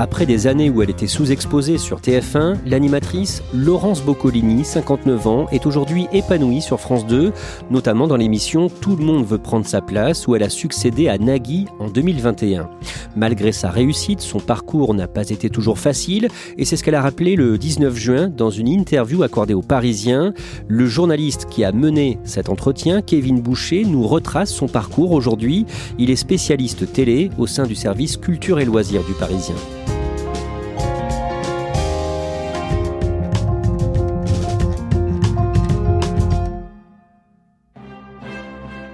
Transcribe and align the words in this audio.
Après 0.00 0.24
des 0.24 0.46
années 0.46 0.70
où 0.70 0.80
elle 0.80 0.88
était 0.88 1.06
sous-exposée 1.06 1.76
sur 1.76 2.00
TF1, 2.00 2.56
l'animatrice 2.64 3.42
Laurence 3.52 4.02
Boccolini, 4.02 4.64
59 4.64 5.26
ans, 5.26 5.46
est 5.52 5.66
aujourd'hui 5.66 6.06
épanouie 6.10 6.62
sur 6.62 6.80
France 6.80 7.06
2, 7.06 7.34
notamment 7.70 8.08
dans 8.08 8.16
l'émission 8.16 8.70
Tout 8.70 8.96
le 8.96 9.04
monde 9.04 9.26
veut 9.26 9.36
prendre 9.36 9.66
sa 9.66 9.82
place, 9.82 10.26
où 10.26 10.34
elle 10.34 10.42
a 10.42 10.48
succédé 10.48 11.08
à 11.08 11.18
Nagui 11.18 11.66
en 11.80 11.88
2021. 11.88 12.70
Malgré 13.14 13.52
sa 13.52 13.68
réussite, 13.68 14.22
son 14.22 14.40
parcours 14.40 14.94
n'a 14.94 15.06
pas 15.06 15.28
été 15.28 15.50
toujours 15.50 15.78
facile, 15.78 16.28
et 16.56 16.64
c'est 16.64 16.78
ce 16.78 16.82
qu'elle 16.82 16.94
a 16.94 17.02
rappelé 17.02 17.36
le 17.36 17.58
19 17.58 17.94
juin 17.94 18.28
dans 18.30 18.48
une 18.48 18.68
interview 18.68 19.22
accordée 19.22 19.52
aux 19.52 19.60
Parisiens. 19.60 20.32
Le 20.66 20.86
journaliste 20.86 21.46
qui 21.50 21.62
a 21.62 21.72
mené 21.72 22.18
cet 22.24 22.48
entretien, 22.48 23.02
Kevin 23.02 23.42
Boucher, 23.42 23.84
nous 23.84 24.06
retrace 24.06 24.50
son 24.50 24.66
parcours 24.66 25.12
aujourd'hui. 25.12 25.66
Il 25.98 26.08
est 26.08 26.16
spécialiste 26.16 26.90
télé 26.90 27.28
au 27.36 27.46
sein 27.46 27.66
du 27.66 27.74
service 27.74 28.16
culture 28.16 28.60
et 28.60 28.64
loisirs 28.64 29.04
du 29.04 29.12
Parisien. 29.12 29.56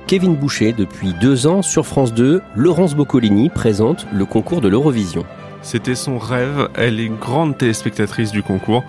Kevin 0.07 0.37
Boucher, 0.37 0.73
depuis 0.73 1.15
deux 1.15 1.49
ans 1.49 1.63
sur 1.63 1.85
France 1.85 2.15
2, 2.15 2.41
Laurence 2.55 2.95
Boccolini 2.95 3.51
présente 3.51 4.07
le 4.13 4.25
concours 4.25 4.61
de 4.61 4.69
l'Eurovision. 4.69 5.25
C'était 5.63 5.97
son 5.97 6.17
rêve, 6.17 6.69
elle 6.77 7.01
est 7.01 7.09
grande 7.09 7.59
téléspectatrice 7.59 8.31
du 8.31 8.45
concours. 8.45 8.85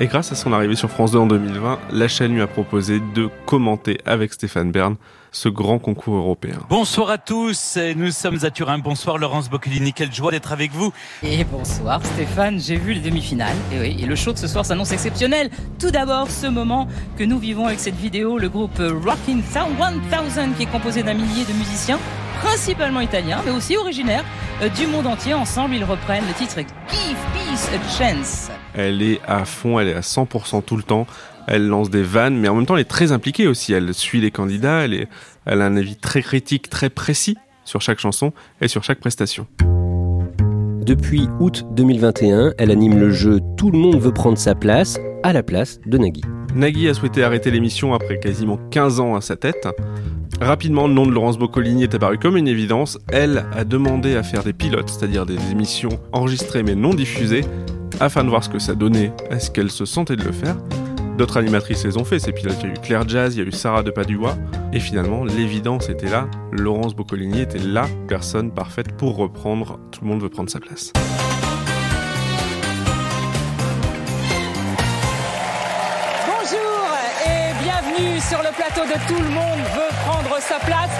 Et 0.00 0.06
grâce 0.06 0.30
à 0.30 0.36
son 0.36 0.52
arrivée 0.52 0.76
sur 0.76 0.88
France 0.88 1.10
2 1.10 1.18
en 1.18 1.26
2020, 1.26 1.80
la 1.90 2.06
chaîne 2.06 2.32
lui 2.32 2.40
a 2.40 2.46
proposé 2.46 3.00
de 3.16 3.28
commenter 3.46 3.98
avec 4.06 4.32
Stéphane 4.32 4.70
Bern 4.70 4.94
ce 5.32 5.48
grand 5.48 5.80
concours 5.80 6.14
européen. 6.14 6.58
Bonsoir 6.70 7.10
à 7.10 7.18
tous, 7.18 7.76
nous 7.96 8.12
sommes 8.12 8.38
à 8.44 8.50
Turin. 8.50 8.78
Bonsoir 8.78 9.18
Laurence 9.18 9.50
Boccolini, 9.50 9.92
quelle 9.92 10.12
joie 10.12 10.30
d'être 10.30 10.52
avec 10.52 10.70
vous. 10.70 10.92
Et 11.24 11.42
bonsoir 11.42 12.00
Stéphane, 12.06 12.60
j'ai 12.60 12.76
vu 12.76 12.94
le 12.94 13.00
demi-finale. 13.00 13.56
Et 13.72 13.80
oui, 13.80 13.96
et 14.00 14.06
le 14.06 14.14
show 14.14 14.32
de 14.32 14.38
ce 14.38 14.46
soir 14.46 14.64
s'annonce 14.64 14.92
exceptionnel. 14.92 15.50
Tout 15.80 15.90
d'abord, 15.90 16.30
ce 16.30 16.46
moment 16.46 16.86
que 17.18 17.24
nous 17.24 17.40
vivons 17.40 17.66
avec 17.66 17.80
cette 17.80 17.96
vidéo, 17.96 18.38
le 18.38 18.48
groupe 18.48 18.78
Rockin' 18.78 19.42
1000 19.42 20.54
qui 20.56 20.62
est 20.62 20.70
composé 20.70 21.02
d'un 21.02 21.14
millier 21.14 21.44
de 21.44 21.52
musiciens, 21.54 21.98
principalement 22.40 23.00
italiens, 23.00 23.42
mais 23.44 23.50
aussi 23.50 23.76
originaires 23.76 24.24
euh, 24.62 24.68
du 24.68 24.86
monde 24.86 25.08
entier. 25.08 25.34
Ensemble, 25.34 25.74
ils 25.74 25.84
reprennent 25.84 26.26
le 26.28 26.34
titre 26.34 26.60
Give 26.88 27.16
Peace 27.34 27.68
a 27.74 27.98
Chance. 27.98 28.48
Elle 28.74 29.02
est 29.02 29.20
à 29.26 29.44
fond, 29.44 29.78
elle 29.78 29.88
est 29.88 29.94
à 29.94 30.00
100% 30.00 30.62
tout 30.62 30.76
le 30.76 30.82
temps. 30.82 31.06
Elle 31.46 31.66
lance 31.66 31.90
des 31.90 32.02
vannes, 32.02 32.36
mais 32.36 32.48
en 32.48 32.54
même 32.54 32.66
temps, 32.66 32.76
elle 32.76 32.82
est 32.82 32.84
très 32.84 33.12
impliquée 33.12 33.46
aussi. 33.46 33.72
Elle 33.72 33.94
suit 33.94 34.20
les 34.20 34.30
candidats, 34.30 34.84
elle, 34.84 34.94
est, 34.94 35.08
elle 35.46 35.62
a 35.62 35.66
un 35.66 35.76
avis 35.76 35.96
très 35.96 36.22
critique, 36.22 36.68
très 36.68 36.90
précis 36.90 37.36
sur 37.64 37.80
chaque 37.80 37.98
chanson 37.98 38.32
et 38.60 38.68
sur 38.68 38.84
chaque 38.84 39.00
prestation. 39.00 39.46
Depuis 40.88 41.28
août 41.38 41.66
2021, 41.72 42.54
elle 42.56 42.70
anime 42.70 42.98
le 42.98 43.10
jeu 43.10 43.40
Tout 43.56 43.70
le 43.70 43.78
monde 43.78 44.00
veut 44.00 44.12
prendre 44.12 44.38
sa 44.38 44.54
place 44.54 44.98
à 45.22 45.32
la 45.32 45.42
place 45.42 45.80
de 45.84 45.98
Nagui. 45.98 46.22
Nagui 46.54 46.88
a 46.88 46.94
souhaité 46.94 47.22
arrêter 47.22 47.50
l'émission 47.50 47.92
après 47.92 48.18
quasiment 48.18 48.58
15 48.70 49.00
ans 49.00 49.14
à 49.14 49.20
sa 49.20 49.36
tête. 49.36 49.68
Rapidement, 50.40 50.86
le 50.88 50.94
nom 50.94 51.04
de 51.04 51.10
Laurence 51.10 51.36
Boccolini 51.36 51.82
est 51.82 51.94
apparu 51.94 52.16
comme 52.18 52.36
une 52.36 52.48
évidence. 52.48 52.98
Elle 53.12 53.44
a 53.54 53.64
demandé 53.64 54.14
à 54.14 54.22
faire 54.22 54.44
des 54.44 54.52
pilotes, 54.52 54.88
c'est-à-dire 54.88 55.26
des 55.26 55.50
émissions 55.50 56.00
enregistrées 56.12 56.62
mais 56.62 56.74
non 56.74 56.94
diffusées, 56.94 57.44
afin 58.00 58.24
de 58.24 58.28
voir 58.28 58.44
ce 58.44 58.48
que 58.48 58.58
ça 58.58 58.74
donnait, 58.74 59.12
est-ce 59.30 59.50
qu'elle 59.50 59.70
se 59.70 59.84
sentait 59.84 60.16
de 60.16 60.24
le 60.24 60.32
faire? 60.32 60.56
D'autres 61.16 61.38
animatrices 61.38 61.84
les 61.84 61.96
ont 61.96 62.04
fait, 62.04 62.18
ces 62.20 62.32
pilotes. 62.32 62.58
Il 62.62 62.68
y 62.68 62.70
a 62.70 62.74
eu 62.74 62.78
Claire 62.80 63.08
Jazz, 63.08 63.34
il 63.34 63.42
y 63.42 63.44
a 63.44 63.48
eu 63.48 63.52
Sarah 63.52 63.82
de 63.82 63.90
Padua. 63.90 64.36
Et 64.72 64.78
finalement, 64.78 65.24
l'évidence 65.24 65.88
était 65.88 66.08
là. 66.08 66.28
Laurence 66.52 66.94
Boccolini 66.94 67.40
était 67.40 67.58
la 67.58 67.86
personne 68.06 68.52
parfaite 68.52 68.96
pour 68.96 69.16
reprendre. 69.16 69.80
Tout 69.90 70.00
le 70.02 70.08
monde 70.08 70.22
veut 70.22 70.28
prendre 70.28 70.48
sa 70.48 70.60
place. 70.60 70.92
Bonjour 76.24 76.86
et 77.26 77.64
bienvenue 77.64 78.20
sur 78.20 78.38
le 78.38 78.54
plateau 78.54 78.82
de 78.86 79.08
Tout 79.08 79.20
le 79.20 79.30
monde 79.30 79.58
veut 79.74 79.97
prendre 80.38 80.42
sa 80.42 80.64
place. 80.64 80.90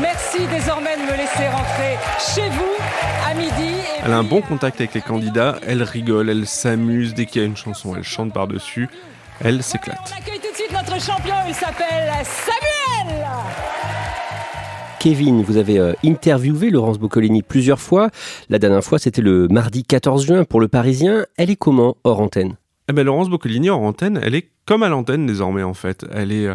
Merci 0.00 0.46
désormais 0.48 0.96
de 0.96 1.02
me 1.02 1.16
laisser 1.16 1.48
rentrer 1.48 1.96
chez 2.18 2.48
vous 2.50 3.28
à 3.28 3.34
midi. 3.34 3.74
Elle 4.04 4.12
a 4.12 4.18
un 4.18 4.24
bon 4.24 4.40
contact 4.40 4.80
avec 4.80 4.94
les 4.94 5.00
candidats, 5.00 5.58
elle 5.66 5.82
rigole, 5.82 6.30
elle 6.30 6.46
s'amuse 6.46 7.14
dès 7.14 7.26
qu'il 7.26 7.42
y 7.42 7.44
a 7.44 7.46
une 7.46 7.56
chanson, 7.56 7.94
elle 7.96 8.02
chante 8.02 8.32
par-dessus. 8.32 8.88
Elle 9.40 9.62
s'éclate. 9.62 9.98
On 10.14 10.18
accueille 10.18 10.40
tout 10.40 10.50
de 10.50 10.56
suite 10.56 10.72
notre 10.72 11.00
champion, 11.00 11.34
il 11.48 11.54
s'appelle 11.54 12.12
Samuel 12.24 13.24
Kevin, 15.00 15.42
vous 15.42 15.58
avez 15.58 15.78
euh, 15.78 15.92
interviewé 16.04 16.70
Laurence 16.70 16.98
Boccolini 16.98 17.42
plusieurs 17.42 17.80
fois. 17.80 18.08
La 18.48 18.58
dernière 18.58 18.82
fois, 18.82 18.98
c'était 18.98 19.22
le 19.22 19.48
mardi 19.48 19.84
14 19.84 20.24
juin 20.24 20.44
pour 20.44 20.60
Le 20.60 20.68
Parisien. 20.68 21.26
Elle 21.36 21.50
est 21.50 21.56
comment 21.56 21.96
hors 22.04 22.20
antenne? 22.20 22.54
Eh 22.88 22.92
ben, 22.92 23.04
Laurence 23.04 23.28
Boccolini 23.28 23.68
hors 23.68 23.82
antenne, 23.82 24.18
elle 24.22 24.34
est 24.34 24.50
comme 24.64 24.82
à 24.82 24.88
l'antenne 24.88 25.26
désormais 25.26 25.62
en 25.62 25.74
fait. 25.74 26.06
Elle 26.10 26.32
est 26.32 26.46
euh, 26.46 26.54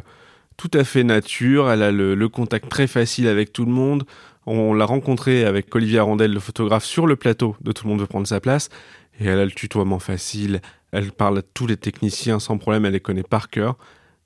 tout 0.60 0.70
à 0.78 0.84
fait 0.84 1.06
nature, 1.06 1.72
elle 1.72 1.82
a 1.82 1.90
le, 1.90 2.28
contact 2.28 2.68
très 2.68 2.86
facile 2.86 3.30
avec 3.30 3.54
tout 3.54 3.64
le 3.64 3.72
monde. 3.72 4.04
On 4.46 4.74
l'a 4.74 4.84
rencontrée 4.84 5.46
avec 5.46 5.74
Olivier 5.74 6.00
Arondel, 6.00 6.34
le 6.34 6.40
photographe, 6.42 6.84
sur 6.84 7.08
le 7.08 7.16
plateau 7.16 7.56
de 7.62 7.72
Tout 7.72 7.86
le 7.86 7.92
monde 7.92 8.02
veut 8.02 8.08
prendre 8.08 8.28
sa 8.28 8.42
place. 8.42 8.68
Et 9.22 9.26
elle 9.26 9.40
a 9.40 9.46
le 9.46 9.52
tutoiement 9.52 10.00
facile, 10.00 10.60
elle 10.92 11.14
parle 11.14 11.38
à 11.38 11.42
tous 11.42 11.66
les 11.66 11.78
techniciens 11.78 12.40
sans 12.40 12.58
problème, 12.58 12.86
elle 12.86 12.92
les 12.92 13.00
connaît 13.00 13.24
par 13.24 13.50
cœur 13.50 13.78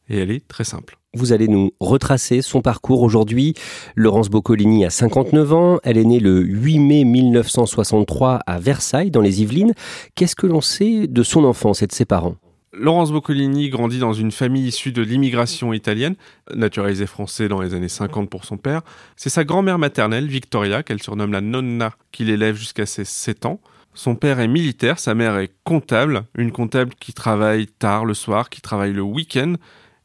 et 0.10 0.18
elle 0.18 0.32
est 0.32 0.48
très 0.48 0.64
simple. 0.64 0.98
Vous 1.14 1.34
allez 1.34 1.48
nous 1.48 1.72
retracer 1.80 2.42
son 2.42 2.62
parcours 2.62 3.04
aujourd'hui. 3.04 3.54
Laurence 3.96 4.30
Boccolini 4.30 4.86
a 4.86 4.90
59 4.90 5.54
ans, 5.54 5.80
elle 5.84 6.00
est 6.00 6.04
née 6.04 6.20
le 6.20 6.42
8 6.42 6.80
mai 6.80 7.04
1963 7.04 8.40
à 8.48 8.60
Versailles 8.60 9.12
dans 9.12 9.22
les 9.22 9.44
Yvelines. 9.44 9.74
Qu'est-ce 10.16 10.36
que 10.36 10.48
l'on 10.48 10.62
sait 10.62 11.06
de 11.06 11.22
son 11.22 11.44
enfance 11.44 11.84
et 11.84 11.88
de 11.88 11.94
ses 11.94 12.06
parents? 12.06 12.38
Laurence 12.76 13.12
Boccolini 13.12 13.70
grandit 13.70 14.00
dans 14.00 14.14
une 14.14 14.32
famille 14.32 14.68
issue 14.68 14.92
de 14.92 15.04
l'immigration 15.04 15.74
italienne, 15.74 16.16
naturalisée 16.56 17.06
français 17.06 17.48
dans 17.48 17.62
les 17.62 17.76
années 17.76 17.88
50 17.88 18.32
pour 18.32 18.46
son 18.46 18.58
père. 18.58 18.82
C'est 19.16 19.30
sa 19.30 19.44
grand-mère 19.44 19.78
maternelle, 19.78 20.28
Victoria, 20.28 20.82
qu'elle 20.82 21.02
surnomme 21.02 21.32
la 21.32 21.42
nonna, 21.42 21.94
qui 22.12 22.24
l'élève 22.24 22.56
jusqu'à 22.56 22.88
ses 22.88 23.06
7 23.06 23.46
ans. 23.46 23.60
Son 23.94 24.16
père 24.16 24.40
est 24.40 24.48
militaire, 24.48 24.98
sa 24.98 25.14
mère 25.14 25.38
est 25.38 25.52
comptable, 25.64 26.24
une 26.36 26.52
comptable 26.52 26.96
qui 27.00 27.14
travaille 27.14 27.68
tard 27.68 28.06
le 28.06 28.16
soir, 28.16 28.50
qui 28.50 28.60
travaille 28.60 28.94
le 28.94 29.04
week-end. 29.04 29.54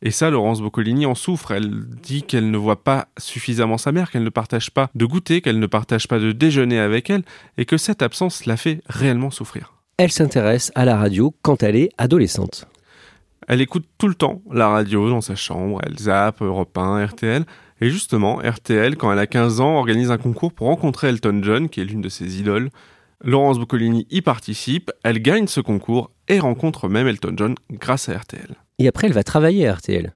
Et 0.03 0.11
ça, 0.11 0.29
Laurence 0.29 0.61
Boccolini 0.61 1.07
en 1.07 1.15
souffre. 1.15 1.53
Elle 1.53 1.87
dit 2.03 2.23
qu'elle 2.23 2.51
ne 2.51 2.59
voit 2.59 2.85
pas 2.85 3.09
suffisamment 3.17 3.79
sa 3.79 3.93
mère, 3.93 4.11
qu'elle 4.11 4.25
ne 4.25 4.29
partage 4.29 4.71
pas 4.71 4.91
de 4.95 5.07
goûter, 5.07 5.41
qu'elle 5.41 5.59
ne 5.59 5.67
partage 5.67 6.07
pas 6.07 6.19
de 6.19 6.33
déjeuner 6.33 6.79
avec 6.79 7.09
elle, 7.09 7.23
et 7.57 7.65
que 7.65 7.79
cette 7.79 8.03
absence 8.03 8.45
la 8.45 8.59
fait 8.59 8.83
réellement 8.89 9.31
souffrir. 9.31 9.78
Elle 10.01 10.13
s'intéresse 10.13 10.71
à 10.77 10.85
la 10.85 10.97
radio 10.97 11.35
quand 11.43 11.65
elle 11.65 11.75
est 11.75 11.91
adolescente. 11.99 12.69
Elle 13.49 13.61
écoute 13.61 13.85
tout 13.99 14.07
le 14.07 14.15
temps 14.15 14.43
la 14.49 14.69
radio 14.69 15.11
dans 15.11 15.21
sa 15.21 15.35
chambre, 15.35 15.81
elle 15.85 15.99
zappe 15.99 16.41
Europe 16.41 16.79
1, 16.79 17.05
RTL. 17.05 17.45
Et 17.81 17.91
justement, 17.91 18.37
RTL, 18.37 18.97
quand 18.97 19.13
elle 19.13 19.19
a 19.19 19.27
15 19.27 19.61
ans, 19.61 19.75
organise 19.75 20.13
un 20.13 20.19
concours 20.19 20.53
pour 20.53 20.69
rencontrer 20.69 21.09
Elton 21.09 21.41
John, 21.43 21.69
qui 21.69 21.81
est 21.81 21.85
l'une 21.85 22.01
de 22.01 22.09
ses 22.09 22.39
idoles. 22.39 22.71
Laurence 23.25 23.59
Boccolini 23.59 24.07
y 24.09 24.23
participe, 24.23 24.93
elle 25.03 25.21
gagne 25.21 25.49
ce 25.49 25.61
concours 25.61 26.13
et 26.29 26.39
rencontre 26.39 26.89
même 26.89 27.09
Elton 27.09 27.35
John 27.37 27.55
grâce 27.73 28.09
à 28.09 28.17
RTL. 28.17 28.55
Et 28.79 28.87
après, 28.87 29.09
elle 29.09 29.15
va 29.15 29.25
travailler 29.25 29.67
à 29.67 29.75
RTL. 29.75 30.13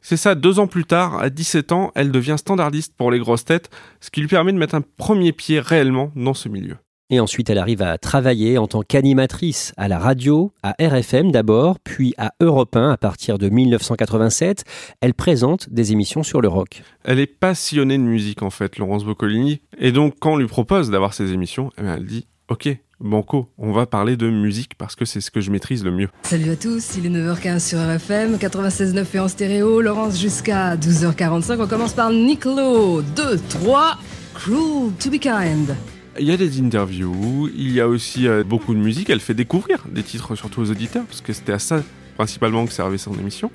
C'est 0.00 0.16
ça, 0.16 0.36
deux 0.36 0.60
ans 0.60 0.68
plus 0.68 0.84
tard, 0.84 1.18
à 1.18 1.28
17 1.28 1.72
ans, 1.72 1.90
elle 1.96 2.12
devient 2.12 2.36
standardiste 2.38 2.94
pour 2.96 3.10
les 3.10 3.18
grosses 3.18 3.44
têtes, 3.44 3.68
ce 4.00 4.10
qui 4.10 4.20
lui 4.20 4.28
permet 4.28 4.52
de 4.52 4.58
mettre 4.58 4.76
un 4.76 4.82
premier 4.96 5.32
pied 5.32 5.58
réellement 5.58 6.12
dans 6.14 6.34
ce 6.34 6.48
milieu. 6.48 6.76
Et 7.10 7.20
ensuite, 7.20 7.50
elle 7.50 7.58
arrive 7.58 7.82
à 7.82 7.98
travailler 7.98 8.56
en 8.56 8.66
tant 8.66 8.80
qu'animatrice 8.80 9.74
à 9.76 9.88
la 9.88 9.98
radio, 9.98 10.52
à 10.62 10.74
RFM 10.80 11.32
d'abord, 11.32 11.78
puis 11.78 12.14
à 12.16 12.32
Europe 12.40 12.74
1 12.76 12.92
à 12.92 12.96
partir 12.96 13.36
de 13.36 13.50
1987. 13.50 14.64
Elle 15.02 15.12
présente 15.12 15.68
des 15.68 15.92
émissions 15.92 16.22
sur 16.22 16.40
le 16.40 16.48
rock. 16.48 16.82
Elle 17.04 17.20
est 17.20 17.26
passionnée 17.26 17.98
de 17.98 18.02
musique 18.02 18.42
en 18.42 18.48
fait, 18.48 18.78
Laurence 18.78 19.04
Boccolini, 19.04 19.60
et 19.78 19.92
donc 19.92 20.14
quand 20.18 20.32
on 20.32 20.36
lui 20.38 20.46
propose 20.46 20.90
d'avoir 20.90 21.12
ces 21.12 21.32
émissions, 21.32 21.70
eh 21.76 21.82
bien, 21.82 21.96
elle 21.96 22.06
dit 22.06 22.26
Ok, 22.48 22.74
Banco, 23.00 23.50
on 23.58 23.72
va 23.72 23.84
parler 23.84 24.16
de 24.16 24.30
musique 24.30 24.74
parce 24.78 24.96
que 24.96 25.04
c'est 25.04 25.20
ce 25.20 25.30
que 25.30 25.42
je 25.42 25.50
maîtrise 25.50 25.84
le 25.84 25.90
mieux. 25.90 26.08
Salut 26.22 26.50
à 26.50 26.56
tous, 26.56 26.96
il 26.96 27.04
est 27.04 27.10
9h15 27.10 27.68
sur 27.68 27.78
RFM, 27.80 28.36
96.9 28.36 29.04
et 29.12 29.18
en 29.18 29.28
stéréo, 29.28 29.82
Laurence 29.82 30.18
jusqu'à 30.18 30.76
12h45. 30.76 31.60
On 31.60 31.66
commence 31.66 31.92
par 31.92 32.10
Nicolo, 32.10 33.02
2, 33.02 33.38
3, 33.50 33.98
Cruel 34.34 34.90
to 34.98 35.10
be 35.10 35.20
kind. 35.20 35.74
Il 36.20 36.26
y 36.26 36.30
a 36.30 36.36
des 36.36 36.60
interviews, 36.60 37.50
il 37.56 37.72
y 37.72 37.80
a 37.80 37.88
aussi 37.88 38.28
euh, 38.28 38.44
beaucoup 38.44 38.72
de 38.72 38.78
musique, 38.78 39.10
elle 39.10 39.18
fait 39.18 39.34
découvrir 39.34 39.84
des 39.90 40.04
titres 40.04 40.36
surtout 40.36 40.60
aux 40.60 40.70
auditeurs, 40.70 41.04
parce 41.06 41.20
que 41.20 41.32
c'était 41.32 41.52
à 41.52 41.58
ça 41.58 41.82
principalement 42.16 42.66
que 42.66 42.72
servait 42.72 42.98
son 42.98 43.14
émission. 43.14 43.50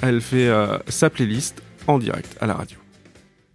Elle 0.00 0.22
fait 0.22 0.48
euh, 0.48 0.78
sa 0.88 1.10
playlist 1.10 1.62
en 1.86 1.98
direct 1.98 2.36
à 2.40 2.46
la 2.46 2.54
radio. 2.54 2.78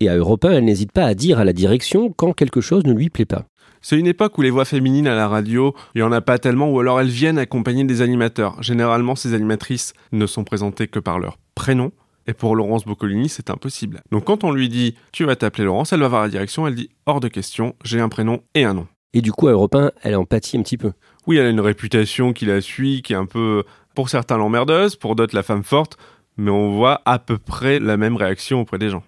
Et 0.02 0.10
à 0.10 0.16
Europe 0.16 0.46
1, 0.46 0.52
elle 0.52 0.66
n'hésite 0.66 0.92
pas 0.92 1.06
à 1.06 1.16
dire 1.16 1.40
à 1.40 1.46
la 1.46 1.54
direction 1.54 2.14
quand 2.16 2.34
quelque 2.34 2.62
chose 2.62 2.86
ne 2.86 2.94
lui 2.94 3.10
plaît 3.10 3.26
pas. 3.26 3.46
C'est 3.82 3.98
une 3.98 4.08
époque 4.08 4.38
où 4.38 4.42
les 4.42 4.50
voix 4.50 4.66
féminines 4.66 5.08
à 5.08 5.16
la 5.16 5.28
radio, 5.28 5.74
il 5.96 6.00
n'y 6.00 6.04
en 6.04 6.12
a 6.12 6.22
pas 6.22 6.38
tellement, 6.38 6.70
ou 6.70 6.80
alors 6.80 7.02
elles 7.02 7.08
viennent 7.08 7.38
accompagner 7.38 7.84
des 7.84 8.02
animateurs. 8.02 8.62
Généralement, 8.62 9.16
ces 9.16 9.34
animatrices 9.34 9.94
ne 10.12 10.28
sont 10.28 10.44
présentées 10.44 10.88
que 10.88 11.00
par 11.00 11.20
leur 11.20 11.38
prénom. 11.56 11.92
Et 12.28 12.34
pour 12.34 12.56
Laurence 12.56 12.86
Boccolini, 12.86 13.30
c'est 13.30 13.50
impossible. 13.50 14.02
Donc 14.12 14.26
quand 14.26 14.44
on 14.44 14.52
lui 14.52 14.70
dit 14.70 14.96
tu 15.12 15.26
vas 15.26 15.36
t'appeler 15.36 15.66
Laurence, 15.66 15.94
elle 15.94 16.00
va 16.00 16.08
voir 16.08 16.22
la 16.22 16.30
direction, 16.30 16.68
elle 16.68 16.76
dit 16.76 16.90
hors 17.06 17.20
de 17.20 17.28
question, 17.28 17.76
j'ai 17.84 18.00
un 18.00 18.10
prénom 18.10 18.42
et 18.56 18.64
un 18.64 18.74
nom. 18.74 18.88
Et 19.14 19.22
du 19.22 19.32
coup, 19.32 19.48
à 19.48 19.52
Europe 19.52 19.76
1, 19.76 19.92
elle 20.02 20.16
en 20.16 20.26
pâtit 20.26 20.58
un 20.58 20.64
petit 20.64 20.78
peu. 20.78 20.92
Oui, 21.28 21.38
elle 21.38 21.46
a 21.46 21.50
une 21.50 21.60
réputation 21.60 22.34
qui 22.34 22.46
la 22.46 22.62
suit, 22.62 23.02
qui 23.04 23.14
est 23.14 23.18
un 23.18 23.28
peu, 23.28 23.64
pour 23.94 24.10
certains, 24.10 24.38
l'emmerdeuse, 24.38 24.96
pour 24.96 25.16
d'autres, 25.16 25.36
la 25.36 25.44
femme 25.44 25.64
forte, 25.64 25.98
mais 26.36 26.50
on 26.50 26.72
voit 26.72 27.02
à 27.06 27.20
peu 27.20 27.38
près 27.38 27.80
la 27.80 27.96
même 27.96 28.16
réaction 28.16 28.62
auprès 28.62 28.80
des 28.80 28.90
gens. 28.90 29.04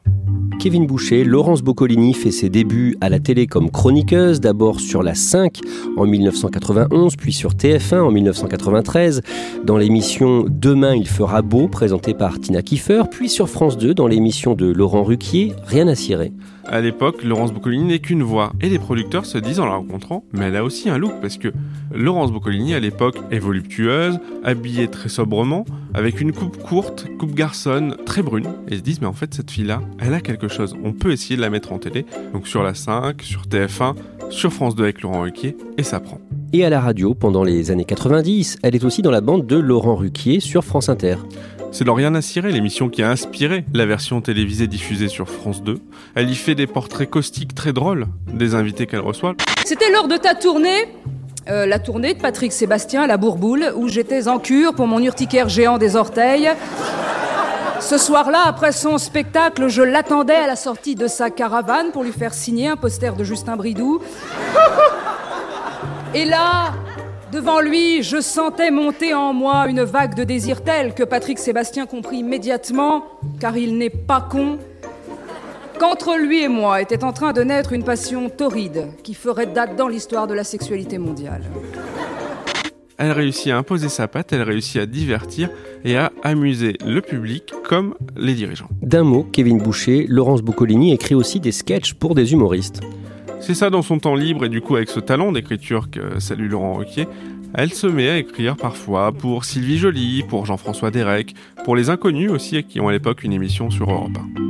Kevin 0.60 0.88
Boucher, 0.88 1.24
Laurence 1.24 1.62
Boccolini 1.62 2.14
fait 2.14 2.32
ses 2.32 2.50
débuts 2.50 2.96
à 3.02 3.10
la 3.10 3.20
télé 3.20 3.48
comme 3.48 3.70
chroniqueuse, 3.70 4.40
d'abord 4.40 4.80
sur 4.80 5.04
la 5.04 5.14
5 5.14 5.60
en 5.98 6.06
1991, 6.06 7.16
puis 7.16 7.34
sur 7.34 7.52
TF1 7.54 8.02
en 8.02 8.12
1993, 8.12 9.22
dans 9.64 9.78
l'émission 9.78 10.46
Demain 10.50 10.96
il 10.96 11.08
fera 11.08 11.42
beau, 11.42 11.68
présentée 11.68 12.14
par 12.14 12.40
Tina 12.40 12.62
Kiefer, 12.62 13.04
puis 13.12 13.30
sur 13.30 13.50
France 13.50 13.78
2 13.78 13.94
dans 13.94 14.08
l'émission 14.08 14.56
de 14.56 14.66
Laurent 14.66 15.04
Ruquier, 15.04 15.54
Rien 15.66 15.88
à 15.88 15.96
cirer. 15.96 16.32
À 16.68 16.82
l'époque, 16.82 17.24
Laurence 17.24 17.54
Boccolini 17.54 17.84
n'est 17.86 18.00
qu'une 18.00 18.24
voix. 18.24 18.52
Et 18.60 18.70
les 18.70 18.80
producteurs 18.80 19.26
se 19.26 19.38
disent 19.38 19.60
en 19.60 19.66
la 19.66 19.76
rencontrant, 19.76 20.24
mais 20.34 20.46
elle 20.46 20.56
a 20.56 20.64
aussi 20.64 20.90
un 20.90 20.98
look, 20.98 21.14
parce 21.22 21.38
que 21.38 21.50
Laurence 21.94 22.32
Boccolini, 22.32 22.74
à 22.74 22.80
l'époque, 22.80 23.18
est 23.30 23.40
voluptueuse, 23.40 24.20
habillée 24.44 24.88
très 24.88 25.10
sobrement, 25.10 25.66
avec 25.94 26.20
une 26.20 26.34
coupe 26.34 26.58
courte, 26.58 27.08
coupe 27.20 27.36
garçonne, 27.36 27.96
très 28.06 28.24
brune. 28.24 28.48
Et 28.68 28.74
ils 28.74 28.78
se 28.78 28.84
disent, 28.84 29.00
mais 29.00 29.08
en 29.08 29.14
fait, 29.14 29.34
cette 29.34 29.52
fille-là, 29.52 29.82
elle 30.00 30.14
a 30.14 30.22
quelque 30.22 30.48
chose. 30.48 30.76
On 30.84 30.92
peut 30.92 31.12
essayer 31.12 31.36
de 31.36 31.42
la 31.42 31.52
mettre 31.52 31.72
en 31.72 31.78
télé. 31.78 32.06
Donc 32.34 32.48
sur 32.48 32.64
la 32.64 32.74
5, 32.74 33.22
sur 33.22 33.44
TF1, 33.44 33.94
sur 34.30 34.52
France 34.52 34.76
2 34.76 34.84
avec 34.84 35.02
Laurent 35.02 35.22
Ruquier, 35.22 35.56
et 35.78 35.84
ça 35.84 36.00
prend. 36.00 36.20
Et 36.52 36.66
à 36.66 36.70
la 36.70 36.80
radio, 36.80 37.14
pendant 37.14 37.44
les 37.44 37.70
années 37.70 37.86
90, 37.86 38.60
elle 38.64 38.76
est 38.76 38.86
aussi 38.86 39.02
dans 39.02 39.12
la 39.12 39.22
bande 39.22 39.46
de 39.46 39.58
Laurent 39.58 39.96
Ruquier 39.96 40.40
sur 40.40 40.64
France 40.64 40.90
Inter. 40.90 41.18
C'est 41.76 41.84
Lauriane 41.84 42.16
Assiré, 42.16 42.54
l'émission 42.54 42.88
qui 42.88 43.04
a 43.04 43.10
inspiré 43.10 43.66
la 43.74 43.86
version 43.86 44.22
télévisée 44.22 44.66
diffusée 44.66 45.10
sur 45.10 45.28
France 45.28 45.62
2. 45.62 45.78
Elle 46.16 46.30
y 46.30 46.36
fait 46.36 46.56
des 46.56 46.68
portraits 46.68 47.10
caustiques 47.10 47.54
très 47.54 47.74
drôles 47.74 48.08
des 48.32 48.56
invités 48.56 48.88
qu'elle 48.88 49.02
reçoit. 49.02 49.36
C'était 49.66 49.92
lors 49.92 50.08
de 50.08 50.16
ta 50.16 50.36
tournée 50.36 50.88
euh, 51.50 51.66
la 51.66 51.78
tournée 51.80 52.14
de 52.14 52.22
Patrick 52.22 52.54
Sébastien 52.54 53.02
à 53.02 53.08
la 53.08 53.18
Bourboule, 53.18 53.74
où 53.76 53.90
j'étais 53.90 54.30
en 54.30 54.40
cure 54.40 54.74
pour 54.74 54.88
mon 54.88 55.00
urticaire 55.00 55.50
géant 55.50 55.78
des 55.78 55.98
orteils. 55.98 56.50
Ce 57.82 57.98
soir-là, 57.98 58.44
après 58.46 58.72
son 58.72 58.98
spectacle, 58.98 59.68
je 59.68 59.82
l'attendais 59.82 60.34
à 60.34 60.48
la 60.48 60.56
sortie 60.56 60.96
de 60.96 61.08
sa 61.08 61.30
caravane 61.30 61.92
pour 61.92 62.06
lui 62.06 62.14
faire 62.14 62.34
signer 62.34 62.70
un 62.70 62.78
poster 62.78 63.18
de 63.18 63.26
Justin 63.26 63.58
Bridou. 63.58 64.00
Et 66.14 66.24
là, 66.24 66.72
devant 67.36 67.60
lui, 67.60 68.02
je 68.02 68.22
sentais 68.22 68.72
monter 68.72 69.14
en 69.14 69.34
moi 69.34 69.68
une 69.68 69.84
vague 69.84 70.16
de 70.16 70.24
désir 70.24 70.64
tel 70.64 70.94
que 70.94 71.04
Patrick 71.04 71.38
Sébastien 71.38 71.86
comprit 71.86 72.20
immédiatement, 72.20 73.04
car 73.42 73.58
il 73.58 73.78
n'est 73.78 73.90
pas 73.90 74.22
con, 74.22 74.58
qu'entre 75.78 76.18
lui 76.18 76.44
et 76.44 76.48
moi 76.48 76.82
était 76.82 77.04
en 77.04 77.12
train 77.12 77.34
de 77.34 77.42
naître 77.42 77.74
une 77.74 77.84
passion 77.84 78.30
torride 78.30 78.88
qui 79.04 79.14
ferait 79.14 79.48
date 79.48 79.76
dans 79.76 79.90
l'histoire 79.90 80.28
de 80.28 80.34
la 80.34 80.46
sexualité 80.46 80.98
mondiale. 80.98 81.44
Elle 82.98 83.12
réussit 83.12 83.52
à 83.52 83.58
imposer 83.58 83.90
sa 83.90 84.08
patte, 84.08 84.32
elle 84.32 84.44
réussit 84.44 84.78
à 84.78 84.86
divertir 84.86 85.50
et 85.84 85.98
à 85.98 86.14
amuser 86.24 86.78
le 86.86 87.02
public 87.02 87.54
comme 87.66 87.96
les 88.16 88.34
dirigeants. 88.34 88.70
D'un 88.82 89.04
mot, 89.04 89.24
Kevin 89.30 89.58
Boucher, 89.58 90.06
Laurence 90.08 90.42
Boccolini 90.42 90.94
écrit 90.94 91.16
aussi 91.16 91.42
des 91.42 91.52
sketchs 91.52 91.96
pour 91.96 92.16
des 92.16 92.32
humoristes. 92.32 92.80
C'est 93.40 93.54
ça 93.54 93.70
dans 93.70 93.82
son 93.82 94.00
temps 94.00 94.16
libre 94.16 94.46
et 94.46 94.50
du 94.50 94.62
coup 94.62 94.76
avec 94.76 94.90
ce 94.90 95.00
talent 95.00 95.32
d'écriture 95.32 95.90
que 95.92 96.20
salue 96.20 96.50
Laurent 96.50 96.74
Ruquier, 96.74 97.08
elle 97.54 97.74
se 97.74 97.88
met 97.88 98.10
à 98.10 98.18
écrire 98.18 98.56
parfois 98.56 99.12
pour 99.12 99.46
Sylvie 99.46 99.78
Joly, 99.78 100.24
pour 100.28 100.46
Jean-François 100.46 100.92
Derek, 100.92 101.36
pour 101.64 101.76
les 101.76 101.90
inconnus 101.90 102.32
aussi 102.32 102.62
qui 102.64 102.82
ont 102.82 102.88
à 102.88 102.92
l'époque 102.92 103.24
une 103.24 103.34
émission 103.34 103.70
sur 103.70 103.90
Europe 103.90 104.18
1. 104.40 104.46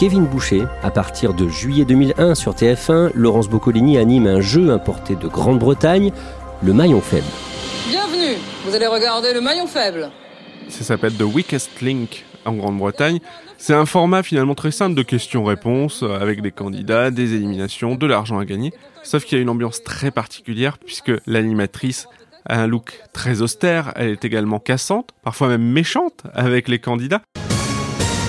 Kevin 0.00 0.24
Boucher. 0.24 0.62
À 0.82 0.90
partir 0.90 1.34
de 1.34 1.46
juillet 1.46 1.84
2001 1.84 2.34
sur 2.34 2.54
TF1, 2.54 3.10
Laurence 3.14 3.50
Boccolini 3.50 3.98
anime 3.98 4.26
un 4.26 4.40
jeu 4.40 4.70
importé 4.70 5.14
de 5.14 5.28
Grande-Bretagne, 5.28 6.10
le 6.62 6.72
maillon 6.72 7.02
faible. 7.02 7.26
Bienvenue, 7.86 8.38
vous 8.64 8.74
allez 8.74 8.86
regarder 8.86 9.34
le 9.34 9.42
maillon 9.42 9.66
faible. 9.66 10.10
Ça 10.70 10.84
s'appelle 10.84 11.12
The 11.12 11.22
Weakest 11.22 11.82
Link 11.82 12.24
en 12.50 12.54
Grande-Bretagne. 12.54 13.20
C'est 13.58 13.74
un 13.74 13.86
format 13.86 14.22
finalement 14.22 14.54
très 14.54 14.70
simple 14.70 14.94
de 14.94 15.02
questions-réponses 15.02 16.02
euh, 16.02 16.20
avec 16.20 16.42
des 16.42 16.50
candidats, 16.50 17.10
des 17.10 17.34
éliminations, 17.34 17.94
de 17.94 18.06
l'argent 18.06 18.38
à 18.38 18.44
gagner. 18.44 18.72
Sauf 19.02 19.24
qu'il 19.24 19.38
y 19.38 19.40
a 19.40 19.42
une 19.42 19.50
ambiance 19.50 19.82
très 19.82 20.10
particulière 20.10 20.78
puisque 20.78 21.12
l'animatrice 21.26 22.06
a 22.46 22.60
un 22.60 22.66
look 22.66 23.00
très 23.12 23.42
austère, 23.42 23.92
elle 23.96 24.10
est 24.10 24.24
également 24.24 24.58
cassante, 24.58 25.10
parfois 25.22 25.48
même 25.48 25.62
méchante 25.62 26.22
avec 26.34 26.68
les 26.68 26.78
candidats. 26.78 27.22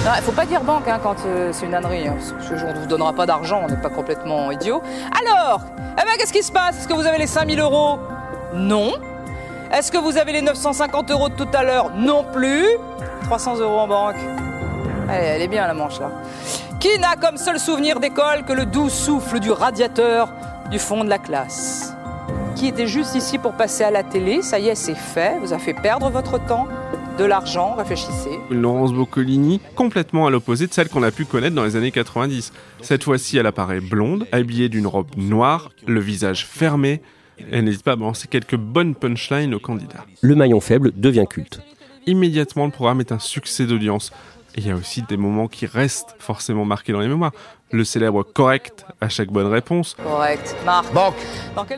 Il 0.03 0.17
ne 0.17 0.21
faut 0.23 0.31
pas 0.31 0.47
dire 0.47 0.63
banque 0.63 0.87
hein, 0.87 0.99
quand 1.01 1.15
euh, 1.27 1.51
c'est 1.53 1.67
une 1.67 1.75
ânerie. 1.75 2.07
Hein, 2.07 2.15
parce 2.17 2.49
que 2.49 2.65
on 2.65 2.73
ne 2.73 2.79
vous 2.79 2.87
donnera 2.87 3.13
pas 3.13 3.27
d'argent, 3.27 3.61
on 3.63 3.69
n'est 3.69 3.81
pas 3.81 3.89
complètement 3.89 4.51
idiot. 4.51 4.81
Alors, 5.11 5.61
eh 5.93 6.01
ben, 6.01 6.17
qu'est-ce 6.17 6.33
qui 6.33 6.41
se 6.41 6.51
passe? 6.51 6.79
Est-ce 6.79 6.87
que 6.87 6.93
vous 6.93 7.05
avez 7.05 7.19
les 7.19 7.27
5000 7.27 7.59
euros? 7.59 7.99
Non. 8.55 8.93
Est-ce 9.73 9.89
que 9.89 9.97
vous 9.97 10.17
avez 10.17 10.33
les 10.33 10.41
950 10.41 11.11
euros 11.11 11.29
de 11.29 11.35
tout 11.35 11.47
à 11.53 11.63
l'heure 11.63 11.91
Non 11.95 12.25
plus. 12.33 12.65
300 13.23 13.59
euros 13.59 13.79
en 13.79 13.87
banque. 13.87 14.17
Elle 15.09 15.41
est 15.41 15.47
bien 15.47 15.65
la 15.65 15.73
manche 15.73 15.97
là. 15.99 16.11
Qui 16.81 16.99
n'a 16.99 17.15
comme 17.15 17.37
seul 17.37 17.57
souvenir 17.57 18.01
d'école 18.01 18.43
que 18.45 18.51
le 18.51 18.65
doux 18.65 18.89
souffle 18.89 19.39
du 19.39 19.49
radiateur 19.49 20.29
du 20.69 20.77
fond 20.77 21.05
de 21.05 21.09
la 21.09 21.19
classe? 21.19 21.93
Qui 22.57 22.67
était 22.67 22.87
juste 22.87 23.15
ici 23.15 23.37
pour 23.37 23.53
passer 23.53 23.85
à 23.85 23.91
la 23.91 24.03
télé? 24.03 24.41
Ça 24.41 24.59
y 24.59 24.67
est, 24.67 24.75
c'est 24.75 24.93
fait. 24.93 25.39
Vous 25.39 25.53
avez 25.53 25.63
fait 25.63 25.73
perdre 25.73 26.09
votre 26.09 26.37
temps 26.45 26.67
de 27.17 27.23
l'argent, 27.23 27.75
réfléchissez. 27.75 28.39
Laurence 28.49 28.91
Boccolini 28.91 29.61
complètement 29.75 30.27
à 30.27 30.31
l'opposé 30.31 30.67
de 30.67 30.73
celle 30.73 30.89
qu'on 30.89 31.03
a 31.03 31.11
pu 31.11 31.23
connaître 31.23 31.55
dans 31.55 31.63
les 31.63 31.77
années 31.77 31.91
90. 31.91 32.51
Cette 32.81 33.03
fois-ci, 33.03 33.37
elle 33.37 33.47
apparaît 33.47 33.79
blonde, 33.79 34.27
habillée 34.33 34.67
d'une 34.67 34.87
robe 34.87 35.07
noire, 35.15 35.71
le 35.87 36.01
visage 36.01 36.45
fermé. 36.45 37.01
Elle 37.51 37.65
n'hésite 37.65 37.83
pas 37.83 37.93
à 37.93 37.95
balancer 37.95 38.27
quelques 38.27 38.55
bonnes 38.55 38.95
punchlines 38.95 39.53
aux 39.53 39.59
candidats. 39.59 40.05
Le 40.21 40.35
maillon 40.35 40.59
faible 40.59 40.91
devient 40.95 41.25
culte. 41.29 41.61
Immédiatement, 42.07 42.65
le 42.65 42.71
programme 42.71 42.99
est 42.99 43.11
un 43.11 43.19
succès 43.19 43.65
d'audience. 43.65 44.11
Et 44.55 44.59
il 44.61 44.67
y 44.67 44.71
a 44.71 44.75
aussi 44.75 45.01
des 45.03 45.17
moments 45.17 45.47
qui 45.47 45.65
restent 45.65 46.15
forcément 46.19 46.65
marqués 46.65 46.91
dans 46.91 46.99
les 46.99 47.07
mémoires. 47.07 47.31
Le 47.71 47.85
célèbre 47.85 48.23
correct 48.23 48.85
à 48.99 49.07
chaque 49.07 49.29
bonne 49.29 49.47
réponse. 49.47 49.95
Correct. 50.03 50.55
Marc. 50.65 50.91
Banque. 50.93 51.15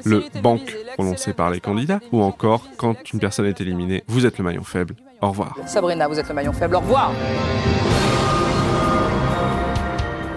Le 0.06 0.24
banque 0.42 0.76
prononcé 0.96 1.34
par 1.34 1.52
les 1.52 1.60
candidats. 1.60 2.00
Ou 2.12 2.24
encore, 2.24 2.66
quand 2.78 3.14
une 3.14 3.20
personne 3.20 3.46
est 3.46 3.62
éliminée, 3.62 4.04
vous 4.08 4.26
êtes 4.26 4.40
le 4.40 4.44
maillon 4.44 4.64
faible. 4.64 4.96
Au 5.22 5.30
revoir. 5.30 5.56
Sabrina, 5.68 6.08
vous 6.08 6.20
êtes 6.20 6.28
le 6.28 6.34
maillon 6.34 6.54
faible. 6.54 6.76
Au 6.76 6.80
revoir. 6.80 7.12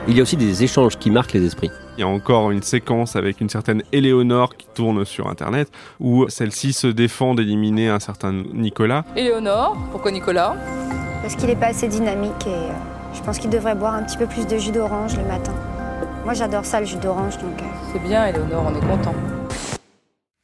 Il 0.08 0.16
y 0.16 0.20
a 0.20 0.22
aussi 0.22 0.36
des 0.36 0.62
échanges 0.62 0.96
qui 0.96 1.10
marquent 1.10 1.32
les 1.32 1.44
esprits. 1.44 1.70
Il 1.96 2.00
y 2.00 2.04
a 2.04 2.08
encore 2.08 2.50
une 2.52 2.62
séquence 2.62 3.16
avec 3.16 3.40
une 3.40 3.48
certaine 3.48 3.82
Éléonore 3.92 4.54
qui 4.56 4.66
tourne 4.72 5.04
sur 5.04 5.26
Internet, 5.28 5.68
où 5.98 6.28
celle-ci 6.28 6.72
se 6.72 6.86
défend 6.86 7.34
d'éliminer 7.34 7.88
un 7.88 7.98
certain 7.98 8.32
Nicolas. 8.32 9.04
Éléonore, 9.16 9.76
pourquoi 9.90 10.12
Nicolas? 10.12 10.54
Parce 11.22 11.34
qu'il 11.34 11.48
n'est 11.48 11.56
pas 11.56 11.68
assez 11.68 11.88
dynamique 11.88 12.46
et 12.46 12.50
euh, 12.50 12.68
Je 13.14 13.20
pense 13.22 13.38
qu'il 13.38 13.50
devrait 13.50 13.74
boire 13.74 13.94
un 13.94 14.04
petit 14.04 14.16
peu 14.16 14.26
plus 14.26 14.46
de 14.46 14.58
jus 14.58 14.70
d'orange 14.70 15.16
le 15.16 15.24
matin. 15.24 15.52
Moi 16.24 16.34
j'adore 16.34 16.64
ça 16.64 16.78
le 16.80 16.86
jus 16.86 16.96
d'orange 16.96 17.38
donc. 17.38 17.60
euh, 17.60 17.64
C'est 17.92 18.02
bien, 18.02 18.26
Eleonore, 18.26 18.64
on 18.72 18.76
est 18.76 18.86
content. 18.86 19.14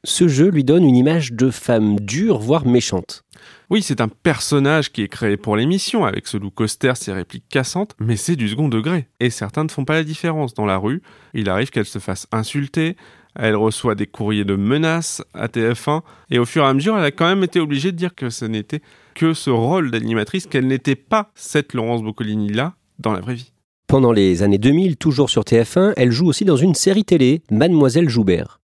Ce 0.04 0.26
jeu 0.26 0.49
lui 0.49 0.64
donne 0.64 0.85
une 0.85 0.97
image 0.97 1.32
de 1.32 1.49
femme 1.49 2.00
dure, 2.00 2.38
voire 2.38 2.66
méchante. 2.66 3.23
Oui, 3.71 3.82
c'est 3.82 4.00
un 4.00 4.09
personnage 4.09 4.90
qui 4.90 5.02
est 5.02 5.09
créé 5.09 5.37
pour 5.37 5.54
l'émission, 5.54 6.04
avec 6.04 6.26
ce 6.26 6.37
look 6.37 6.61
austère, 6.61 6.97
ses 6.97 7.12
répliques 7.12 7.49
cassantes, 7.49 7.94
mais 8.00 8.16
c'est 8.16 8.35
du 8.35 8.49
second 8.49 8.68
degré. 8.68 9.06
Et 9.21 9.30
certains 9.30 9.62
ne 9.62 9.68
font 9.68 9.85
pas 9.85 9.94
la 9.94 10.02
différence. 10.02 10.54
Dans 10.54 10.66
la 10.66 10.76
rue, 10.76 11.02
il 11.35 11.49
arrive 11.49 11.71
qu'elle 11.71 11.87
se 11.87 12.00
fasse 12.00 12.26
insulter, 12.32 12.97
elle 13.37 13.54
reçoit 13.54 13.94
des 13.94 14.09
courriers 14.09 14.44
de 14.44 14.56
menaces 14.56 15.23
à 15.35 15.47
TF1, 15.47 16.00
et 16.30 16.40
au 16.40 16.47
fur 16.47 16.64
et 16.64 16.66
à 16.66 16.75
mesure, 16.75 16.99
elle 16.99 17.04
a 17.04 17.12
quand 17.12 17.28
même 17.28 17.44
été 17.44 17.61
obligée 17.61 17.92
de 17.92 17.97
dire 17.97 18.16
que 18.16 18.28
ce 18.28 18.44
n'était 18.44 18.82
que 19.14 19.35
ce 19.35 19.50
rôle 19.50 19.92
d'animatrice, 19.92 20.49
qu'elle 20.49 20.66
n'était 20.66 20.97
pas 20.97 21.30
cette 21.37 21.75
Laurence 21.75 22.02
Boccolini-là 22.02 22.75
dans 22.99 23.12
la 23.12 23.21
vraie 23.21 23.35
vie. 23.35 23.52
Pendant 23.87 24.11
les 24.11 24.42
années 24.42 24.59
2000, 24.59 24.97
toujours 24.97 25.30
sur 25.30 25.42
TF1, 25.42 25.92
elle 25.97 26.11
joue 26.11 26.26
aussi 26.26 26.44
dans 26.44 26.56
une 26.56 26.75
série 26.75 27.04
télé, 27.04 27.42
Mademoiselle 27.52 28.09
Joubert. 28.09 28.62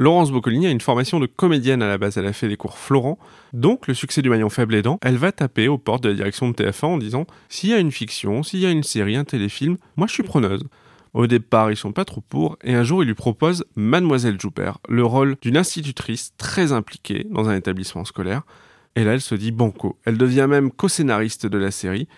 Laurence 0.00 0.30
Boccolini 0.30 0.66
a 0.66 0.70
une 0.70 0.80
formation 0.80 1.20
de 1.20 1.26
comédienne 1.26 1.82
à 1.82 1.86
la 1.86 1.98
base, 1.98 2.16
elle 2.16 2.24
a 2.24 2.32
fait 2.32 2.48
des 2.48 2.56
cours 2.56 2.78
Florent, 2.78 3.18
donc 3.52 3.86
le 3.86 3.92
succès 3.92 4.22
du 4.22 4.30
maillon 4.30 4.48
faible 4.48 4.74
aidant, 4.74 4.98
elle 5.02 5.18
va 5.18 5.30
taper 5.30 5.68
aux 5.68 5.76
portes 5.76 6.02
de 6.02 6.08
la 6.08 6.14
direction 6.14 6.48
de 6.48 6.54
TF1 6.54 6.86
en 6.86 6.96
disant 6.96 7.26
s'il 7.50 7.68
y 7.68 7.74
a 7.74 7.78
une 7.78 7.92
fiction, 7.92 8.42
s'il 8.42 8.60
y 8.60 8.66
a 8.66 8.70
une 8.70 8.82
série, 8.82 9.14
un 9.14 9.24
téléfilm, 9.24 9.76
moi 9.96 10.06
je 10.06 10.14
suis 10.14 10.22
preneuse. 10.22 10.64
Au 11.12 11.26
départ, 11.26 11.70
ils 11.70 11.76
sont 11.76 11.92
pas 11.92 12.06
trop 12.06 12.22
pour, 12.22 12.56
et 12.64 12.74
un 12.74 12.82
jour, 12.82 13.02
il 13.02 13.08
lui 13.08 13.14
propose 13.14 13.66
Mademoiselle 13.76 14.40
Joubert, 14.40 14.78
le 14.88 15.04
rôle 15.04 15.36
d'une 15.42 15.58
institutrice 15.58 16.32
très 16.38 16.72
impliquée 16.72 17.26
dans 17.28 17.50
un 17.50 17.56
établissement 17.56 18.06
scolaire. 18.06 18.44
Et 18.96 19.04
là, 19.04 19.12
elle 19.12 19.20
se 19.20 19.34
dit 19.34 19.52
banco. 19.52 19.98
Elle 20.06 20.16
devient 20.16 20.46
même 20.48 20.70
co-scénariste 20.70 21.44
de 21.44 21.58
la 21.58 21.70
série, 21.70 22.08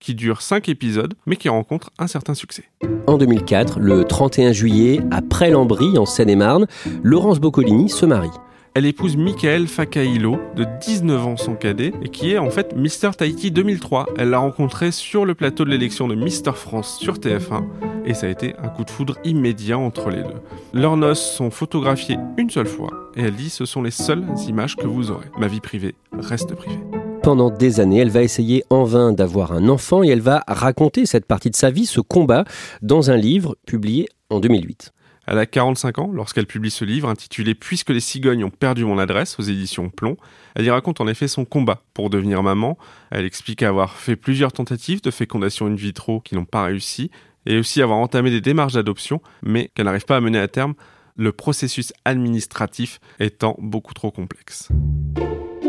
qui 0.00 0.14
dure 0.14 0.42
5 0.42 0.68
épisodes, 0.68 1.14
mais 1.26 1.36
qui 1.36 1.48
rencontre 1.48 1.90
un 1.98 2.06
certain 2.06 2.34
succès. 2.34 2.64
En 3.06 3.18
2004, 3.18 3.78
le 3.78 4.04
31 4.04 4.52
juillet, 4.52 5.00
à 5.10 5.22
Près-Lambry, 5.22 5.98
en 5.98 6.06
Seine-et-Marne, 6.06 6.66
Laurence 7.02 7.38
Boccolini 7.38 7.88
se 7.88 8.06
marie. 8.06 8.30
Elle 8.74 8.86
épouse 8.86 9.16
Michael 9.16 9.66
Fakailo, 9.66 10.38
de 10.54 10.64
19 10.80 11.26
ans 11.26 11.36
son 11.36 11.54
cadet, 11.54 11.92
et 12.02 12.08
qui 12.08 12.30
est 12.30 12.38
en 12.38 12.50
fait 12.50 12.76
Mister 12.76 13.10
Tahiti 13.18 13.50
2003. 13.50 14.06
Elle 14.16 14.30
l'a 14.30 14.38
rencontré 14.38 14.92
sur 14.92 15.26
le 15.26 15.34
plateau 15.34 15.64
de 15.64 15.70
l'élection 15.70 16.06
de 16.06 16.14
Mister 16.14 16.52
France 16.52 16.96
sur 17.00 17.14
TF1, 17.14 17.64
et 18.04 18.14
ça 18.14 18.26
a 18.26 18.30
été 18.30 18.54
un 18.62 18.68
coup 18.68 18.84
de 18.84 18.90
foudre 18.90 19.18
immédiat 19.24 19.76
entre 19.76 20.10
les 20.10 20.22
deux. 20.22 20.40
Leurs 20.72 20.96
noces 20.96 21.32
sont 21.32 21.50
photographiées 21.50 22.18
une 22.38 22.48
seule 22.50 22.68
fois, 22.68 22.90
et 23.16 23.22
elle 23.22 23.34
dit 23.34 23.50
ce 23.50 23.64
sont 23.64 23.82
les 23.82 23.90
seules 23.90 24.24
images 24.46 24.76
que 24.76 24.86
vous 24.86 25.10
aurez. 25.10 25.26
Ma 25.36 25.48
vie 25.48 25.60
privée 25.60 25.96
reste 26.12 26.54
privée. 26.54 26.78
Pendant 27.22 27.50
des 27.50 27.80
années, 27.80 27.98
elle 27.98 28.10
va 28.10 28.22
essayer 28.22 28.64
en 28.70 28.84
vain 28.84 29.12
d'avoir 29.12 29.52
un 29.52 29.68
enfant 29.68 30.02
et 30.02 30.08
elle 30.08 30.22
va 30.22 30.42
raconter 30.48 31.04
cette 31.04 31.26
partie 31.26 31.50
de 31.50 31.56
sa 31.56 31.70
vie, 31.70 31.84
ce 31.84 32.00
combat, 32.00 32.44
dans 32.80 33.10
un 33.10 33.16
livre 33.16 33.56
publié 33.66 34.08
en 34.30 34.40
2008. 34.40 34.92
Elle 35.26 35.38
a 35.38 35.44
45 35.44 35.98
ans 35.98 36.10
lorsqu'elle 36.12 36.46
publie 36.46 36.70
ce 36.70 36.84
livre 36.84 37.10
intitulé 37.10 37.54
Puisque 37.54 37.90
les 37.90 38.00
cigognes 38.00 38.42
ont 38.42 38.50
perdu 38.50 38.86
mon 38.86 38.98
adresse 38.98 39.38
aux 39.38 39.42
éditions 39.42 39.90
Plomb. 39.90 40.16
Elle 40.54 40.64
y 40.64 40.70
raconte 40.70 41.02
en 41.02 41.08
effet 41.08 41.28
son 41.28 41.44
combat 41.44 41.82
pour 41.92 42.08
devenir 42.08 42.42
maman. 42.42 42.78
Elle 43.10 43.26
explique 43.26 43.62
avoir 43.62 43.96
fait 43.96 44.16
plusieurs 44.16 44.52
tentatives 44.52 45.02
de 45.02 45.10
fécondation 45.10 45.66
in 45.66 45.74
vitro 45.74 46.20
qui 46.20 46.34
n'ont 46.34 46.46
pas 46.46 46.64
réussi 46.64 47.10
et 47.44 47.58
aussi 47.58 47.82
avoir 47.82 47.98
entamé 47.98 48.30
des 48.30 48.40
démarches 48.40 48.72
d'adoption 48.72 49.20
mais 49.42 49.70
qu'elle 49.74 49.84
n'arrive 49.84 50.06
pas 50.06 50.16
à 50.16 50.20
mener 50.20 50.38
à 50.38 50.48
terme, 50.48 50.74
le 51.16 51.32
processus 51.32 51.92
administratif 52.06 52.98
étant 53.18 53.56
beaucoup 53.58 53.92
trop 53.92 54.10
complexe. 54.10 54.70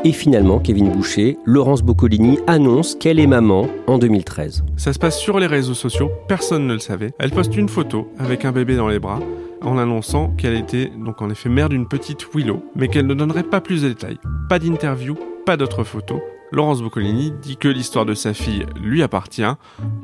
Et 0.03 0.13
finalement, 0.13 0.57
Kevin 0.57 0.89
Boucher, 0.89 1.37
Laurence 1.45 1.83
Boccolini 1.83 2.39
annonce 2.47 2.95
qu'elle 2.95 3.19
est 3.19 3.27
maman 3.27 3.67
en 3.85 3.99
2013. 3.99 4.63
Ça 4.75 4.93
se 4.93 4.99
passe 4.99 5.19
sur 5.19 5.39
les 5.39 5.45
réseaux 5.45 5.75
sociaux, 5.75 6.09
personne 6.27 6.65
ne 6.65 6.73
le 6.73 6.79
savait. 6.79 7.11
Elle 7.19 7.29
poste 7.29 7.55
une 7.55 7.69
photo 7.69 8.11
avec 8.17 8.43
un 8.43 8.51
bébé 8.51 8.75
dans 8.75 8.87
les 8.87 8.97
bras 8.97 9.19
en 9.61 9.77
annonçant 9.77 10.29
qu'elle 10.29 10.55
était 10.55 10.91
donc 10.97 11.21
en 11.21 11.29
effet 11.29 11.49
mère 11.49 11.69
d'une 11.69 11.87
petite 11.87 12.33
Willow, 12.33 12.63
mais 12.75 12.87
qu'elle 12.87 13.05
ne 13.05 13.13
donnerait 13.13 13.43
pas 13.43 13.61
plus 13.61 13.83
de 13.83 13.89
détails. 13.89 14.17
Pas 14.49 14.57
d'interview, 14.57 15.15
pas 15.45 15.55
d'autres 15.55 15.83
photos. 15.83 16.19
Laurence 16.51 16.81
Boccolini 16.81 17.31
dit 17.39 17.57
que 17.57 17.67
l'histoire 17.67 18.05
de 18.07 18.15
sa 18.15 18.33
fille 18.33 18.65
lui 18.81 19.03
appartient. 19.03 19.43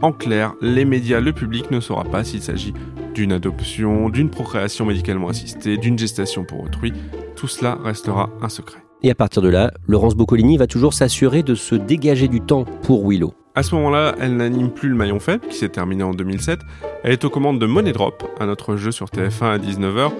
En 0.03 0.11
clair, 0.11 0.53
les 0.61 0.85
médias, 0.85 1.19
le 1.19 1.33
public 1.33 1.71
ne 1.71 1.79
saura 1.79 2.03
pas 2.03 2.23
s'il 2.23 2.43
s'agit 2.43 2.73
d'une 3.15 3.31
adoption, 3.31 4.09
d'une 4.09 4.29
procréation 4.29 4.85
médicalement 4.85 5.27
assistée, 5.27 5.77
d'une 5.77 5.97
gestation 5.97 6.45
pour 6.45 6.63
autrui. 6.63 6.93
Tout 7.35 7.47
cela 7.47 7.79
restera 7.83 8.29
un 8.43 8.49
secret. 8.49 8.86
Et 9.03 9.11
à 9.11 9.15
partir 9.15 9.43
de 9.43 9.49
là, 9.49 9.71
Laurence 9.87 10.15
Boccolini 10.15 10.57
va 10.57 10.65
toujours 10.65 10.93
s'assurer 10.93 11.43
de 11.43 11.53
se 11.53 11.75
dégager 11.75 12.27
du 12.27 12.41
temps 12.41 12.65
pour 12.81 13.07
Willow. 13.07 13.33
À 13.53 13.61
ce 13.61 13.75
moment-là, 13.75 14.15
elle 14.19 14.35
n'anime 14.37 14.71
plus 14.71 14.89
le 14.89 14.95
maillon 14.95 15.19
faible, 15.19 15.47
qui 15.47 15.55
s'est 15.55 15.69
terminé 15.69 16.01
en 16.01 16.15
2007. 16.15 16.59
Elle 17.03 17.11
est 17.11 17.23
aux 17.23 17.29
commandes 17.29 17.59
de 17.59 17.67
Money 17.67 17.91
Drop, 17.91 18.23
un 18.39 18.49
autre 18.49 18.75
jeu 18.75 18.91
sur 18.91 19.07
TF1 19.07 19.45
à 19.45 19.57
19h, 19.59 20.11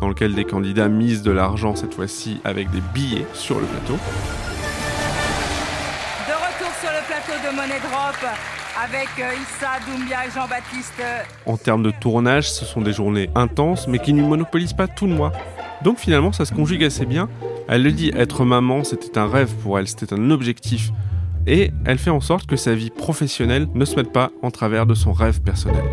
dans 0.00 0.08
lequel 0.08 0.34
des 0.34 0.44
candidats 0.44 0.88
misent 0.88 1.22
de 1.22 1.30
l'argent 1.30 1.76
cette 1.76 1.94
fois-ci 1.94 2.40
avec 2.44 2.70
des 2.72 2.80
billets 2.92 3.26
sur 3.34 3.60
le 3.60 3.66
plateau. 3.66 3.94
De 6.26 6.32
retour 6.32 6.72
sur 6.80 6.90
le 6.90 7.06
plateau 7.06 7.38
de 7.40 7.54
Money 7.54 7.80
Drop 7.88 8.30
avec 8.82 9.08
euh, 9.20 9.30
Issa, 9.42 9.78
Doumbia 9.86 10.26
et 10.26 10.30
Jean-Baptiste. 10.34 11.02
En 11.46 11.56
termes 11.56 11.84
de 11.84 11.92
tournage, 11.92 12.50
ce 12.50 12.64
sont 12.64 12.80
des 12.80 12.92
journées 12.92 13.30
intenses, 13.36 13.86
mais 13.86 14.00
qui 14.00 14.12
ne 14.12 14.22
monopolisent 14.22 14.72
pas 14.72 14.88
tout 14.88 15.06
le 15.06 15.14
mois. 15.14 15.30
Donc 15.82 15.98
finalement, 15.98 16.32
ça 16.32 16.44
se 16.44 16.52
conjugue 16.52 16.82
assez 16.82 17.06
bien. 17.06 17.28
Elle 17.66 17.82
le 17.82 17.92
dit, 17.92 18.10
être 18.14 18.44
maman, 18.44 18.84
c'était 18.84 19.16
un 19.16 19.26
rêve 19.26 19.54
pour 19.62 19.78
elle, 19.78 19.88
c'était 19.88 20.12
un 20.12 20.30
objectif. 20.30 20.92
Et 21.46 21.70
elle 21.86 21.98
fait 21.98 22.10
en 22.10 22.20
sorte 22.20 22.46
que 22.46 22.56
sa 22.56 22.74
vie 22.74 22.90
professionnelle 22.90 23.68
ne 23.74 23.84
se 23.86 23.96
mette 23.96 24.12
pas 24.12 24.30
en 24.42 24.50
travers 24.50 24.84
de 24.84 24.94
son 24.94 25.12
rêve 25.12 25.40
personnel. 25.40 25.84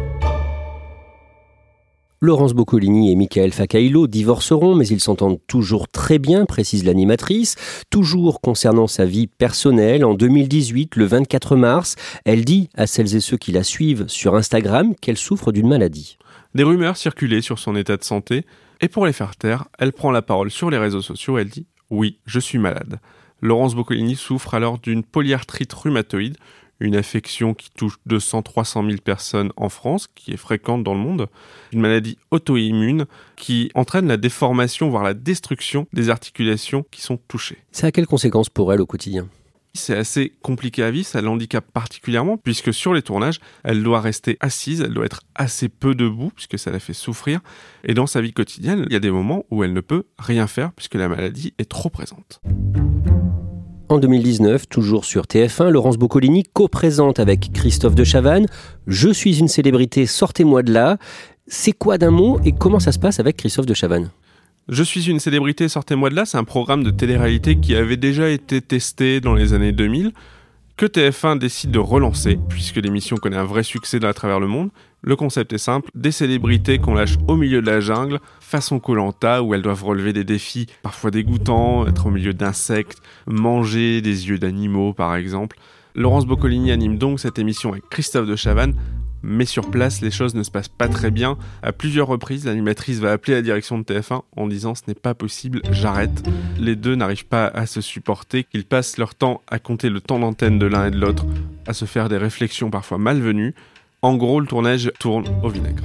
Laurence 2.23 2.53
Boccolini 2.53 3.11
et 3.11 3.15
Michael 3.15 3.51
Fakailo 3.51 4.05
divorceront, 4.05 4.75
mais 4.75 4.87
ils 4.87 4.99
s'entendent 4.99 5.39
toujours 5.47 5.87
très 5.87 6.19
bien, 6.19 6.45
précise 6.45 6.83
l'animatrice. 6.83 7.55
Toujours 7.89 8.41
concernant 8.41 8.87
sa 8.87 9.05
vie 9.05 9.25
personnelle, 9.25 10.05
en 10.05 10.13
2018, 10.13 10.97
le 10.97 11.05
24 11.05 11.55
mars, 11.55 11.95
elle 12.25 12.45
dit 12.45 12.69
à 12.75 12.85
celles 12.85 13.15
et 13.15 13.21
ceux 13.21 13.37
qui 13.37 13.51
la 13.53 13.63
suivent 13.63 14.05
sur 14.07 14.35
Instagram 14.35 14.93
qu'elle 15.01 15.17
souffre 15.17 15.51
d'une 15.51 15.69
maladie. 15.69 16.17
Des 16.53 16.63
rumeurs 16.63 16.97
circulaient 16.97 17.41
sur 17.41 17.57
son 17.57 17.75
état 17.75 17.97
de 17.97 18.03
santé, 18.03 18.45
et 18.81 18.89
pour 18.89 19.05
les 19.05 19.13
faire 19.13 19.35
taire, 19.35 19.65
elle 19.79 19.93
prend 19.93 20.11
la 20.11 20.21
parole 20.21 20.51
sur 20.51 20.69
les 20.69 20.77
réseaux 20.77 21.01
sociaux, 21.01 21.37
elle 21.37 21.49
dit 21.49 21.67
«Oui, 21.89 22.19
je 22.25 22.39
suis 22.39 22.57
malade». 22.57 22.99
Laurence 23.41 23.75
Boccolini 23.75 24.15
souffre 24.15 24.53
alors 24.53 24.77
d'une 24.77 25.03
polyarthrite 25.03 25.73
rhumatoïde, 25.73 26.37
une 26.79 26.95
affection 26.95 27.53
qui 27.53 27.69
touche 27.71 27.97
200-300 28.09 28.87
000 28.87 29.01
personnes 29.03 29.51
en 29.55 29.69
France, 29.69 30.07
qui 30.13 30.31
est 30.31 30.37
fréquente 30.37 30.83
dans 30.83 30.93
le 30.93 30.99
monde, 30.99 31.27
une 31.71 31.79
maladie 31.79 32.17
auto-immune 32.31 33.05
qui 33.35 33.71
entraîne 33.75 34.07
la 34.07 34.17
déformation, 34.17 34.89
voire 34.89 35.03
la 35.03 35.13
destruction 35.13 35.87
des 35.93 36.09
articulations 36.09 36.83
qui 36.91 37.01
sont 37.01 37.17
touchées. 37.27 37.59
Ça 37.71 37.87
a 37.87 37.91
quelles 37.91 38.07
conséquences 38.07 38.49
pour 38.49 38.73
elle 38.73 38.81
au 38.81 38.87
quotidien? 38.87 39.27
C'est 39.73 39.95
assez 39.95 40.33
compliqué 40.41 40.83
à 40.83 40.91
vivre, 40.91 41.07
ça 41.07 41.21
l'handicape 41.21 41.65
particulièrement, 41.71 42.37
puisque 42.37 42.73
sur 42.73 42.93
les 42.93 43.01
tournages, 43.01 43.39
elle 43.63 43.83
doit 43.83 44.01
rester 44.01 44.37
assise, 44.39 44.81
elle 44.81 44.93
doit 44.93 45.05
être 45.05 45.21
assez 45.35 45.69
peu 45.69 45.95
debout, 45.95 46.31
puisque 46.35 46.59
ça 46.59 46.71
la 46.71 46.79
fait 46.79 46.93
souffrir. 46.93 47.39
Et 47.83 47.93
dans 47.93 48.07
sa 48.07 48.21
vie 48.21 48.33
quotidienne, 48.33 48.85
il 48.87 48.93
y 48.93 48.95
a 48.95 48.99
des 48.99 49.11
moments 49.11 49.45
où 49.49 49.63
elle 49.63 49.73
ne 49.73 49.81
peut 49.81 50.03
rien 50.19 50.47
faire, 50.47 50.71
puisque 50.73 50.95
la 50.95 51.07
maladie 51.07 51.53
est 51.57 51.69
trop 51.69 51.89
présente. 51.89 52.41
En 53.89 53.97
2019, 53.97 54.69
toujours 54.69 55.03
sur 55.03 55.23
TF1, 55.23 55.69
Laurence 55.69 55.97
Boccolini 55.97 56.43
co-présente 56.43 57.19
avec 57.19 57.51
Christophe 57.51 57.93
de 57.93 58.05
Chavannes 58.05 58.45
Je 58.87 59.09
suis 59.09 59.39
une 59.39 59.49
célébrité, 59.49 60.05
sortez-moi 60.05 60.63
de 60.63 60.71
là. 60.71 60.97
C'est 61.47 61.73
quoi 61.73 61.97
d'un 61.97 62.11
mot 62.11 62.39
et 62.45 62.53
comment 62.53 62.79
ça 62.79 62.93
se 62.93 62.99
passe 62.99 63.19
avec 63.19 63.35
Christophe 63.35 63.65
de 63.65 63.73
Chavannes? 63.73 64.09
Je 64.69 64.83
suis 64.83 65.09
une 65.09 65.19
célébrité, 65.19 65.67
sortez-moi 65.67 66.09
de 66.09 66.15
là, 66.15 66.25
c'est 66.25 66.37
un 66.37 66.43
programme 66.43 66.83
de 66.83 66.91
télé-réalité 66.91 67.57
qui 67.57 67.75
avait 67.75 67.97
déjà 67.97 68.29
été 68.29 68.61
testé 68.61 69.19
dans 69.19 69.33
les 69.33 69.53
années 69.53 69.71
2000, 69.71 70.11
que 70.77 70.85
TF1 70.85 71.37
décide 71.37 71.71
de 71.71 71.79
relancer, 71.79 72.39
puisque 72.49 72.77
l'émission 72.77 73.17
connaît 73.17 73.37
un 73.37 73.43
vrai 73.43 73.63
succès 73.63 74.03
à 74.05 74.13
travers 74.13 74.39
le 74.39 74.47
monde. 74.47 74.69
Le 75.01 75.15
concept 75.15 75.53
est 75.53 75.57
simple, 75.57 75.89
des 75.95 76.11
célébrités 76.11 76.77
qu'on 76.77 76.93
lâche 76.93 77.17
au 77.27 77.35
milieu 77.35 77.61
de 77.61 77.67
la 77.67 77.79
jungle, 77.79 78.19
façon 78.39 78.79
Colanta, 78.79 79.41
où 79.43 79.53
elles 79.53 79.61
doivent 79.61 79.83
relever 79.83 80.13
des 80.13 80.23
défis 80.23 80.67
parfois 80.83 81.11
dégoûtants, 81.11 81.87
être 81.87 82.05
au 82.05 82.11
milieu 82.11 82.33
d'insectes, 82.33 83.01
manger 83.27 84.01
des 84.01 84.29
yeux 84.29 84.37
d'animaux 84.37 84.93
par 84.93 85.15
exemple. 85.15 85.57
Laurence 85.95 86.25
Boccolini 86.25 86.71
anime 86.71 86.97
donc 86.97 87.19
cette 87.19 87.37
émission 87.39 87.71
avec 87.71 87.89
Christophe 87.89 88.27
de 88.27 88.35
Chavannes, 88.35 88.75
mais 89.23 89.45
sur 89.45 89.69
place, 89.69 90.01
les 90.01 90.11
choses 90.11 90.35
ne 90.35 90.43
se 90.43 90.51
passent 90.51 90.67
pas 90.67 90.87
très 90.87 91.11
bien. 91.11 91.37
À 91.61 91.71
plusieurs 91.71 92.07
reprises, 92.07 92.45
l'animatrice 92.45 92.99
va 92.99 93.11
appeler 93.11 93.35
la 93.35 93.41
direction 93.41 93.77
de 93.77 93.83
TF1 93.83 94.21
en 94.35 94.47
disant 94.47 94.75
ce 94.75 94.83
n'est 94.87 94.95
pas 94.95 95.13
possible, 95.13 95.61
j'arrête. 95.71 96.23
Les 96.59 96.75
deux 96.75 96.95
n'arrivent 96.95 97.25
pas 97.25 97.47
à 97.47 97.65
se 97.65 97.81
supporter, 97.81 98.43
qu'ils 98.43 98.65
passent 98.65 98.97
leur 98.97 99.15
temps 99.15 99.41
à 99.49 99.59
compter 99.59 99.89
le 99.89 100.01
temps 100.01 100.19
d'antenne 100.19 100.59
de 100.59 100.65
l'un 100.65 100.87
et 100.87 100.91
de 100.91 100.99
l'autre, 100.99 101.25
à 101.65 101.73
se 101.73 101.85
faire 101.85 102.09
des 102.09 102.17
réflexions 102.17 102.69
parfois 102.69 102.97
malvenues. 102.97 103.53
En 104.01 104.15
gros, 104.15 104.39
le 104.39 104.47
tournage 104.47 104.91
tourne 104.99 105.25
au 105.43 105.49
vinaigre. 105.49 105.83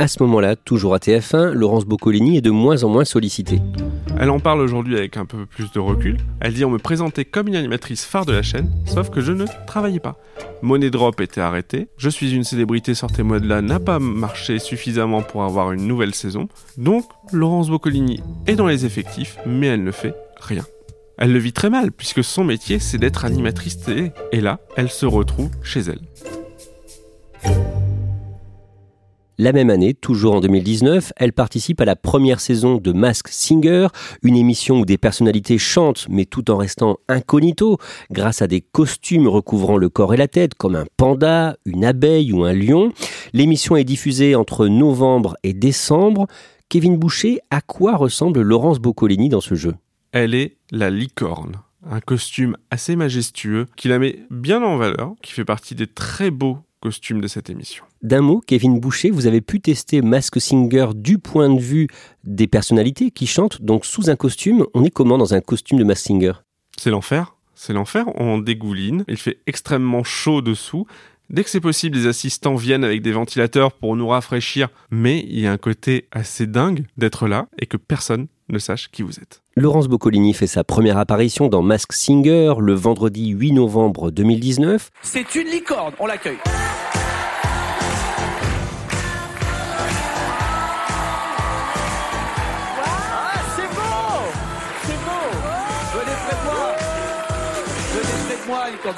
À 0.00 0.08
ce 0.08 0.20
moment-là, 0.24 0.56
toujours 0.56 0.94
à 0.94 0.98
TF1, 0.98 1.52
Laurence 1.52 1.84
Boccolini 1.84 2.36
est 2.36 2.40
de 2.40 2.50
moins 2.50 2.82
en 2.82 2.88
moins 2.88 3.04
sollicitée. 3.04 3.60
Elle 4.18 4.30
en 4.30 4.40
parle 4.40 4.60
aujourd'hui 4.60 4.96
avec 4.96 5.16
un 5.16 5.24
peu 5.24 5.46
plus 5.46 5.70
de 5.70 5.78
recul. 5.78 6.16
Elle 6.40 6.52
dit 6.52 6.64
on 6.64 6.70
me 6.70 6.78
présentait 6.78 7.24
comme 7.24 7.46
une 7.46 7.54
animatrice 7.54 8.04
phare 8.04 8.26
de 8.26 8.32
la 8.32 8.42
chaîne, 8.42 8.72
sauf 8.86 9.10
que 9.10 9.20
je 9.20 9.30
ne 9.30 9.44
travaillais 9.68 10.00
pas. 10.00 10.18
Money 10.62 10.90
Drop 10.90 11.20
était 11.20 11.40
arrêté, 11.40 11.86
Je 11.96 12.08
suis 12.08 12.34
une 12.34 12.42
célébrité, 12.42 12.94
sortez-moi 12.94 13.38
de 13.38 13.46
là 13.46 13.62
n'a 13.62 13.78
pas 13.78 14.00
marché 14.00 14.58
suffisamment 14.58 15.22
pour 15.22 15.44
avoir 15.44 15.70
une 15.70 15.86
nouvelle 15.86 16.14
saison. 16.14 16.48
Donc, 16.76 17.04
Laurence 17.32 17.70
Boccolini 17.70 18.20
est 18.48 18.56
dans 18.56 18.66
les 18.66 18.84
effectifs, 18.86 19.38
mais 19.46 19.68
elle 19.68 19.84
ne 19.84 19.92
fait 19.92 20.14
rien. 20.40 20.64
Elle 21.18 21.32
le 21.32 21.38
vit 21.38 21.52
très 21.52 21.70
mal, 21.70 21.92
puisque 21.92 22.24
son 22.24 22.42
métier, 22.42 22.80
c'est 22.80 22.98
d'être 22.98 23.24
animatrice 23.24 23.78
télé. 23.78 24.10
Et 24.32 24.40
là, 24.40 24.58
elle 24.76 24.90
se 24.90 25.06
retrouve 25.06 25.50
chez 25.62 25.80
elle. 25.80 26.00
La 29.36 29.52
même 29.52 29.68
année, 29.68 29.94
toujours 29.94 30.36
en 30.36 30.40
2019, 30.40 31.12
elle 31.16 31.32
participe 31.32 31.80
à 31.80 31.84
la 31.84 31.96
première 31.96 32.38
saison 32.38 32.76
de 32.76 32.92
Mask 32.92 33.26
Singer, 33.26 33.88
une 34.22 34.36
émission 34.36 34.78
où 34.78 34.84
des 34.84 34.96
personnalités 34.96 35.58
chantent 35.58 36.06
mais 36.08 36.24
tout 36.24 36.52
en 36.52 36.56
restant 36.56 36.98
incognito 37.08 37.78
grâce 38.12 38.42
à 38.42 38.46
des 38.46 38.60
costumes 38.60 39.26
recouvrant 39.26 39.76
le 39.76 39.88
corps 39.88 40.14
et 40.14 40.18
la 40.18 40.28
tête 40.28 40.54
comme 40.54 40.76
un 40.76 40.86
panda, 40.96 41.56
une 41.64 41.84
abeille 41.84 42.32
ou 42.32 42.44
un 42.44 42.52
lion. 42.52 42.92
L'émission 43.32 43.74
est 43.74 43.82
diffusée 43.82 44.36
entre 44.36 44.68
novembre 44.68 45.36
et 45.42 45.52
décembre. 45.52 46.28
Kevin 46.68 46.96
Boucher, 46.96 47.40
à 47.50 47.60
quoi 47.60 47.96
ressemble 47.96 48.40
Laurence 48.40 48.78
Boccolini 48.78 49.30
dans 49.30 49.40
ce 49.40 49.56
jeu? 49.56 49.74
Elle 50.12 50.34
est 50.34 50.58
la 50.70 50.90
licorne 50.90 51.56
un 51.90 52.00
costume 52.00 52.56
assez 52.70 52.96
majestueux 52.96 53.66
qui 53.76 53.88
la 53.88 53.98
met 53.98 54.20
bien 54.30 54.62
en 54.62 54.78
valeur, 54.78 55.12
qui 55.20 55.32
fait 55.32 55.44
partie 55.44 55.74
des 55.74 55.86
très 55.86 56.30
beaux 56.30 56.58
de 56.84 57.28
cette 57.28 57.48
émission. 57.48 57.84
D'un 58.02 58.20
mot, 58.20 58.42
Kevin 58.46 58.78
Boucher, 58.78 59.10
vous 59.10 59.26
avez 59.26 59.40
pu 59.40 59.60
tester 59.60 60.02
Mask 60.02 60.38
Singer 60.38 60.88
du 60.94 61.18
point 61.18 61.48
de 61.48 61.58
vue 61.58 61.88
des 62.24 62.46
personnalités 62.46 63.10
qui 63.10 63.26
chantent, 63.26 63.62
donc 63.62 63.86
sous 63.86 64.10
un 64.10 64.16
costume. 64.16 64.66
On 64.74 64.84
est 64.84 64.90
comment 64.90 65.16
dans 65.16 65.32
un 65.32 65.40
costume 65.40 65.78
de 65.78 65.84
Mask 65.84 66.06
Singer? 66.06 66.32
C'est 66.76 66.90
l'enfer. 66.90 67.36
C'est 67.54 67.72
l'enfer. 67.72 68.06
On 68.16 68.36
dégouline. 68.36 69.04
Il 69.08 69.16
fait 69.16 69.38
extrêmement 69.46 70.04
chaud 70.04 70.42
dessous. 70.42 70.86
Dès 71.30 71.42
que 71.42 71.50
c'est 71.50 71.60
possible, 71.60 71.96
les 71.96 72.06
assistants 72.06 72.54
viennent 72.54 72.84
avec 72.84 73.00
des 73.00 73.12
ventilateurs 73.12 73.72
pour 73.72 73.96
nous 73.96 74.08
rafraîchir, 74.08 74.68
mais 74.90 75.24
il 75.28 75.40
y 75.40 75.46
a 75.46 75.52
un 75.52 75.56
côté 75.56 76.06
assez 76.12 76.46
dingue 76.46 76.84
d'être 76.96 77.28
là 77.28 77.46
et 77.58 77.66
que 77.66 77.76
personne 77.76 78.26
ne 78.50 78.58
sache 78.58 78.90
qui 78.90 79.02
vous 79.02 79.18
êtes. 79.18 79.42
Laurence 79.56 79.88
Boccolini 79.88 80.34
fait 80.34 80.46
sa 80.46 80.64
première 80.64 80.98
apparition 80.98 81.48
dans 81.48 81.62
Mask 81.62 81.92
Singer 81.92 82.54
le 82.58 82.74
vendredi 82.74 83.28
8 83.30 83.52
novembre 83.52 84.10
2019. 84.10 84.90
C'est 85.02 85.34
une 85.34 85.48
licorne, 85.48 85.94
on 85.98 86.06
l'accueille. 86.06 86.38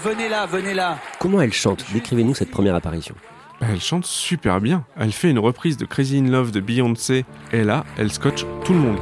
venez 0.03 0.29
là, 0.29 0.47
venez 0.47 0.75
là. 0.75 0.99
Comment 1.19 1.41
elle 1.41 1.53
chante 1.53 1.85
Décrivez-nous 1.93 2.35
cette 2.35 2.51
première 2.51 2.75
apparition. 2.75 3.15
Elle 3.61 3.81
chante 3.81 4.05
super 4.05 4.61
bien. 4.61 4.85
Elle 4.99 5.13
fait 5.13 5.31
une 5.31 5.39
reprise 5.39 5.77
de 5.77 5.87
Crazy 5.87 6.19
in 6.19 6.31
Love 6.31 6.51
de 6.51 6.61
Beyoncé 6.61 7.25
et 7.53 7.65
là, 7.65 7.85
elle 7.97 8.13
scotche 8.13 8.45
tout 8.65 8.75
le 8.75 8.81
monde. 8.81 8.99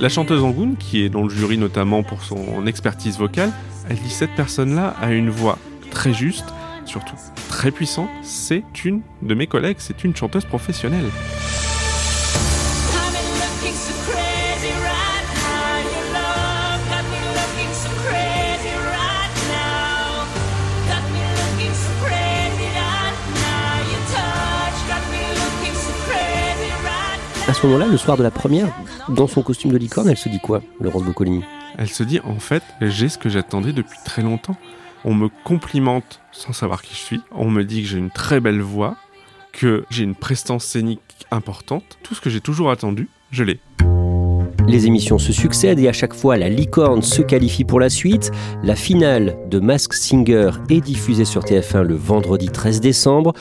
La 0.00 0.08
chanteuse 0.08 0.42
Angoun, 0.42 0.76
qui 0.76 1.02
est 1.02 1.08
dans 1.08 1.22
le 1.22 1.28
jury 1.28 1.58
notamment 1.58 2.02
pour 2.02 2.22
son 2.22 2.66
expertise 2.66 3.18
vocale, 3.18 3.52
elle 3.88 3.96
dit 3.96 4.10
cette 4.10 4.34
personne-là 4.34 4.94
a 5.00 5.10
une 5.12 5.30
voix 5.30 5.58
très 5.90 6.14
juste, 6.14 6.46
surtout 6.86 7.16
très 7.48 7.70
puissante. 7.70 8.08
C'est 8.22 8.64
une 8.84 9.02
de 9.22 9.34
mes 9.34 9.46
collègues, 9.46 9.76
c'est 9.78 10.04
une 10.04 10.14
chanteuse 10.16 10.44
professionnelle. 10.44 11.06
Ce 27.60 27.66
moment-là, 27.66 27.88
le 27.88 27.98
soir 27.98 28.16
de 28.16 28.22
la 28.22 28.30
première, 28.30 28.68
dans 29.10 29.26
son 29.26 29.42
costume 29.42 29.70
de 29.70 29.76
licorne, 29.76 30.08
elle 30.08 30.16
se 30.16 30.30
dit 30.30 30.40
quoi, 30.40 30.62
Laurence 30.80 31.02
Boccolini? 31.02 31.44
Elle 31.76 31.90
se 31.90 32.02
dit 32.02 32.18
en 32.24 32.38
fait, 32.38 32.62
j'ai 32.80 33.10
ce 33.10 33.18
que 33.18 33.28
j'attendais 33.28 33.74
depuis 33.74 33.98
très 34.02 34.22
longtemps. 34.22 34.56
On 35.04 35.12
me 35.12 35.28
complimente 35.44 36.22
sans 36.32 36.54
savoir 36.54 36.80
qui 36.80 36.94
je 36.94 37.00
suis. 37.00 37.20
On 37.32 37.50
me 37.50 37.64
dit 37.64 37.82
que 37.82 37.88
j'ai 37.88 37.98
une 37.98 38.10
très 38.10 38.40
belle 38.40 38.62
voix, 38.62 38.96
que 39.52 39.84
j'ai 39.90 40.04
une 40.04 40.14
prestance 40.14 40.64
scénique 40.64 41.00
importante. 41.30 41.98
Tout 42.02 42.14
ce 42.14 42.22
que 42.22 42.30
j'ai 42.30 42.40
toujours 42.40 42.70
attendu, 42.70 43.10
je 43.30 43.44
l'ai. 43.44 43.60
Les 44.66 44.86
émissions 44.86 45.18
se 45.18 45.32
succèdent 45.32 45.80
et 45.80 45.88
à 45.88 45.92
chaque 45.92 46.14
fois 46.14 46.38
la 46.38 46.48
licorne 46.48 47.02
se 47.02 47.20
qualifie 47.20 47.64
pour 47.64 47.78
la 47.78 47.90
suite. 47.90 48.30
La 48.62 48.74
finale 48.74 49.36
de 49.50 49.60
Mask 49.60 49.92
Singer 49.92 50.52
est 50.70 50.80
diffusée 50.80 51.26
sur 51.26 51.42
TF1 51.42 51.82
le 51.82 51.94
vendredi 51.94 52.48
13 52.48 52.80
décembre. 52.80 53.34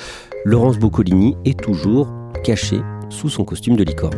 Laurence 0.44 0.78
Boccolini 0.78 1.38
est 1.46 1.58
toujours 1.58 2.10
cachée 2.44 2.82
sous 3.10 3.30
son 3.30 3.44
costume 3.44 3.76
de 3.76 3.84
licorne. 3.84 4.18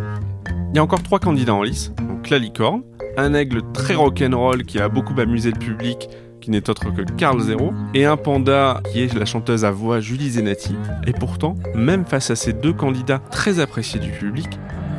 Il 0.72 0.78
y 0.78 0.80
a 0.80 0.84
encore 0.84 1.04
trois 1.04 1.20
candidats 1.20 1.54
en 1.54 1.64
lice. 1.64 1.92
Donc 1.98 2.30
la 2.30 2.38
licorne, 2.38 2.84
un 3.18 3.34
aigle 3.34 3.62
très 3.74 3.96
rock'n'roll 3.96 4.64
qui 4.64 4.80
a 4.80 4.90
beaucoup 4.90 5.20
amusé 5.20 5.52
le 5.52 5.60
public, 5.60 6.10
qui 6.40 6.50
n'est 6.50 6.70
autre 6.70 6.90
que 6.92 7.02
Carl 7.02 7.40
Zero, 7.42 7.74
et 7.94 8.06
un 8.06 8.18
panda 8.18 8.82
qui 8.92 9.04
est 9.04 9.14
la 9.14 9.26
chanteuse 9.26 9.66
à 9.66 9.72
voix 9.72 10.00
Julie 10.00 10.32
Zenati. 10.32 10.76
Et 11.06 11.14
pourtant, 11.14 11.56
même 11.76 12.06
face 12.06 12.32
à 12.32 12.36
ces 12.36 12.54
deux 12.54 12.74
candidats 12.74 13.20
très 13.32 13.60
appréciés 13.60 14.00
du 14.00 14.12
public, 14.12 14.48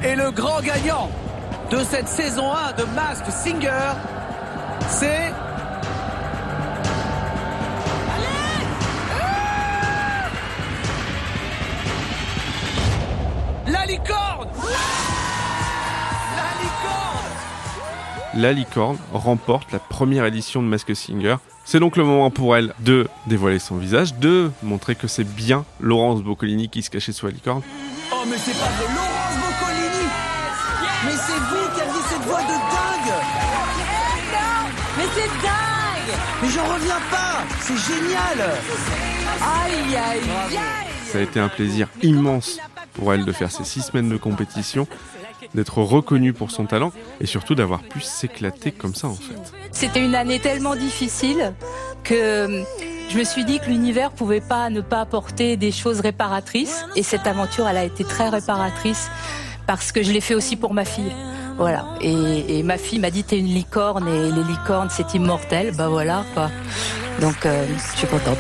et 0.05 0.17
le 0.17 0.33
grand 0.33 0.61
gagnant 0.61 1.09
de 1.71 1.79
cette 1.79 2.09
saison 2.09 2.53
1 2.53 2.73
de 2.73 2.85
Mask 2.97 3.25
Singer, 3.31 3.95
c'est 4.89 5.33
La 18.35 18.53
licorne 18.53 18.97
remporte 19.13 19.73
la 19.73 19.79
première 19.79 20.25
édition 20.25 20.63
de 20.63 20.67
Mask 20.67 20.97
Singer. 20.97 21.37
C'est 21.65 21.81
donc 21.81 21.97
le 21.97 22.05
moment 22.05 22.31
pour 22.31 22.57
elle 22.57 22.75
de 22.81 23.07
dévoiler 23.27 23.59
son 23.59 23.77
visage, 23.77 24.15
de 24.15 24.51
montrer 24.63 24.95
que 24.95 25.07
c'est 25.07 25.25
bien 25.25 25.65
Laurence 25.81 26.23
Boccolini 26.23 26.69
qui 26.69 26.83
se 26.83 26.91
cachait 26.91 27.13
sous 27.13 27.27
la 27.27 27.33
licorne. 27.33 27.63
Oh 28.11 28.25
mais 28.29 28.39
c'est 28.39 28.59
pas 28.59 28.67
de 28.67 28.85
Laurence 28.95 29.37
Boccolini. 29.37 30.09
Mais 31.05 31.13
c'est 31.13 31.39
vous 31.39 31.75
qui 31.75 31.81
avez 31.83 32.03
cette 32.09 32.23
voix 32.23 32.41
de 32.43 32.49
dingue. 32.49 33.15
Mais 34.97 35.05
c'est 35.15 35.29
dingue. 35.43 36.19
Mais 36.43 36.49
j'en 36.49 36.75
reviens 36.75 37.01
pas. 37.11 37.45
C'est 37.61 37.77
génial. 37.77 38.51
Aïe 39.43 39.97
aïe 39.97 40.31
aïe. 40.31 40.87
Ça 41.05 41.19
a 41.19 41.21
été 41.21 41.39
un 41.39 41.49
plaisir 41.49 41.89
immense 42.03 42.59
pour 42.95 43.13
elle 43.13 43.25
de 43.25 43.33
faire 43.33 43.51
ces 43.51 43.65
six 43.65 43.83
semaines 43.83 44.09
de 44.09 44.17
compétition, 44.17 44.87
d'être 45.55 45.79
reconnue 45.79 46.33
pour 46.33 46.51
son 46.51 46.67
talent 46.67 46.93
et 47.21 47.27
surtout 47.27 47.55
d'avoir 47.55 47.83
pu 47.83 48.01
s'éclater 48.01 48.73
comme 48.73 48.95
ça 48.95 49.09
en 49.09 49.15
fait. 49.15 49.35
C'était 49.71 50.05
une 50.05 50.15
année 50.15 50.39
tellement 50.39 50.77
difficile 50.77 51.55
que 52.05 52.65
je 53.09 53.19
me 53.19 53.25
suis 53.25 53.45
dit 53.45 53.59
que 53.59 53.67
l'univers 53.67 54.11
pouvait 54.11 54.41
pas 54.41 54.71
ne 54.71 54.81
pas 54.81 55.01
apporter 55.01 55.57
des 55.57 55.73
choses 55.73 56.01
réparatrices 56.01 56.85
et 56.97 57.03
cette 57.03 57.27
aventure 57.27 57.69
elle 57.69 57.77
a 57.77 57.85
été 57.85 58.05
très 58.05 58.29
réparatrice 58.29 59.11
parce 59.67 59.93
que 59.93 60.03
je 60.03 60.13
l'ai 60.13 60.21
fait 60.21 60.35
aussi 60.35 60.57
pour 60.57 60.75
ma 60.75 60.85
fille. 60.85 61.13
Voilà. 61.59 61.85
Et, 62.01 62.63
ma 62.63 62.79
fille 62.79 62.99
m'a 62.99 63.11
dit 63.11 63.25
t'es 63.25 63.39
une 63.39 63.47
licorne 63.47 64.09
et 64.09 64.31
les 64.31 64.45
licornes 64.45 64.89
c'est 64.91 65.15
immortel. 65.15 65.75
Bah 65.77 65.89
voilà 65.89 66.25
quoi. 66.35 66.51
Donc 67.21 67.45
euh, 67.47 67.67
je 67.93 67.99
suis 67.99 68.09
contente. 68.09 68.39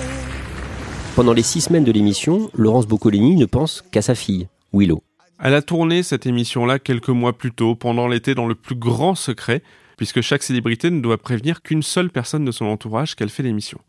Pendant 1.14 1.34
les 1.34 1.42
six 1.42 1.60
semaines 1.60 1.84
de 1.84 1.92
l'émission, 1.92 2.50
Laurence 2.54 2.86
Boccolini 2.86 3.36
ne 3.36 3.44
pense 3.44 3.84
qu'à 3.90 4.00
sa 4.00 4.14
fille, 4.14 4.48
Willow. 4.72 5.02
Elle 5.44 5.54
a 5.56 5.62
tourné 5.62 6.04
cette 6.04 6.24
émission-là 6.24 6.78
quelques 6.78 7.08
mois 7.08 7.36
plus 7.36 7.50
tôt, 7.50 7.74
pendant 7.74 8.06
l'été, 8.06 8.36
dans 8.36 8.46
le 8.46 8.54
plus 8.54 8.76
grand 8.76 9.16
secret, 9.16 9.64
puisque 9.96 10.20
chaque 10.20 10.44
célébrité 10.44 10.88
ne 10.88 11.00
doit 11.00 11.18
prévenir 11.18 11.62
qu'une 11.62 11.82
seule 11.82 12.10
personne 12.10 12.44
de 12.44 12.52
son 12.52 12.66
entourage 12.66 13.16
qu'elle 13.16 13.28
fait 13.28 13.42
l'émission. 13.42 13.80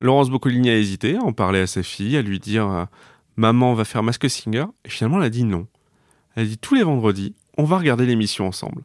Laurence 0.00 0.30
Boccolini 0.30 0.68
a 0.68 0.76
hésité 0.76 1.14
à 1.14 1.22
en 1.22 1.32
parler 1.32 1.60
à 1.60 1.68
sa 1.68 1.84
fille, 1.84 2.16
à 2.16 2.22
lui 2.22 2.40
dire 2.40 2.68
euh, 2.68 2.84
Maman 3.36 3.74
va 3.74 3.84
faire 3.84 4.02
Mask 4.02 4.28
Singer, 4.28 4.66
et 4.84 4.88
finalement 4.88 5.18
elle 5.18 5.26
a 5.26 5.30
dit 5.30 5.44
non. 5.44 5.68
Elle 6.34 6.42
a 6.42 6.46
dit 6.46 6.58
tous 6.58 6.74
les 6.74 6.82
vendredis, 6.82 7.36
on 7.56 7.62
va 7.62 7.78
regarder 7.78 8.04
l'émission 8.04 8.48
ensemble. 8.48 8.82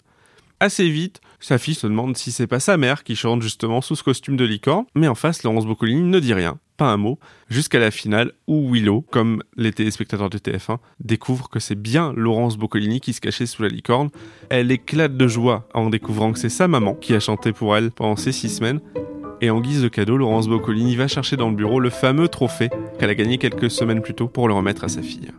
Assez 0.60 0.88
vite, 0.88 1.22
Sa 1.40 1.58
fille 1.58 1.74
se 1.74 1.88
demande 1.88 2.16
si 2.18 2.32
c'est 2.32 2.46
pas 2.46 2.60
sa 2.60 2.78
mère 2.78 3.04
qui 3.04 3.16
chante 3.16 3.42
justement 3.42 3.82
sous 3.82 3.96
ce 3.96 4.04
costume 4.04 4.38
de 4.38 4.46
licorne, 4.46 4.86
mais 4.94 5.08
en 5.08 5.16
face, 5.16 5.42
Laurence 5.42 5.66
Boccolini 5.66 6.04
ne 6.04 6.20
dit 6.20 6.36
rien, 6.36 6.60
pas 6.78 6.92
un 6.92 6.98
mot, 6.98 7.20
jusqu'à 7.50 7.80
la 7.80 7.92
finale 7.92 8.32
où 8.48 8.72
Willow, 8.72 9.02
comme 9.02 9.44
les 9.56 9.72
téléspectateurs 9.72 10.30
de 10.30 10.38
TF1, 10.38 10.78
découvre 11.00 11.50
que 11.50 11.60
c'est 11.60 11.80
bien 11.80 12.14
Laurence 12.16 12.58
Boccolini 12.58 13.00
qui 13.00 13.14
se 13.14 13.22
cachait 13.22 13.46
sous 13.46 13.64
la 13.64 13.70
licorne. 13.70 14.10
Elle 14.50 14.72
éclate 14.72 15.18
de 15.18 15.28
joie 15.28 15.68
en 15.74 15.90
découvrant 15.90 16.32
que 16.32 16.40
c'est 16.40 16.50
sa 16.50 16.68
maman 16.68 16.96
qui 16.96 17.14
a 17.14 17.20
chanté 17.20 17.54
pour 17.54 17.76
elle 17.76 17.92
pendant 17.92 18.16
ces 18.16 18.32
six 18.32 18.50
semaines. 18.50 18.82
Et 19.42 19.50
en 19.50 19.60
guise 19.60 19.82
de 19.82 19.88
cadeau, 19.88 20.18
Laurence 20.18 20.48
Boccolini 20.48 20.96
va 20.96 21.08
chercher 21.08 21.38
dans 21.38 21.50
le 21.50 21.56
bureau 21.56 21.80
le 21.80 21.90
fameux 21.90 22.28
trophée 22.28 22.70
qu'elle 23.00 23.10
a 23.10 23.16
gagné 23.16 23.38
quelques 23.38 23.70
semaines 23.70 24.02
plus 24.02 24.14
tôt 24.14 24.28
pour 24.28 24.48
le 24.48 24.54
remettre 24.54 24.84
à 24.84 24.88
sa 24.88 25.02
fille. 25.02 25.32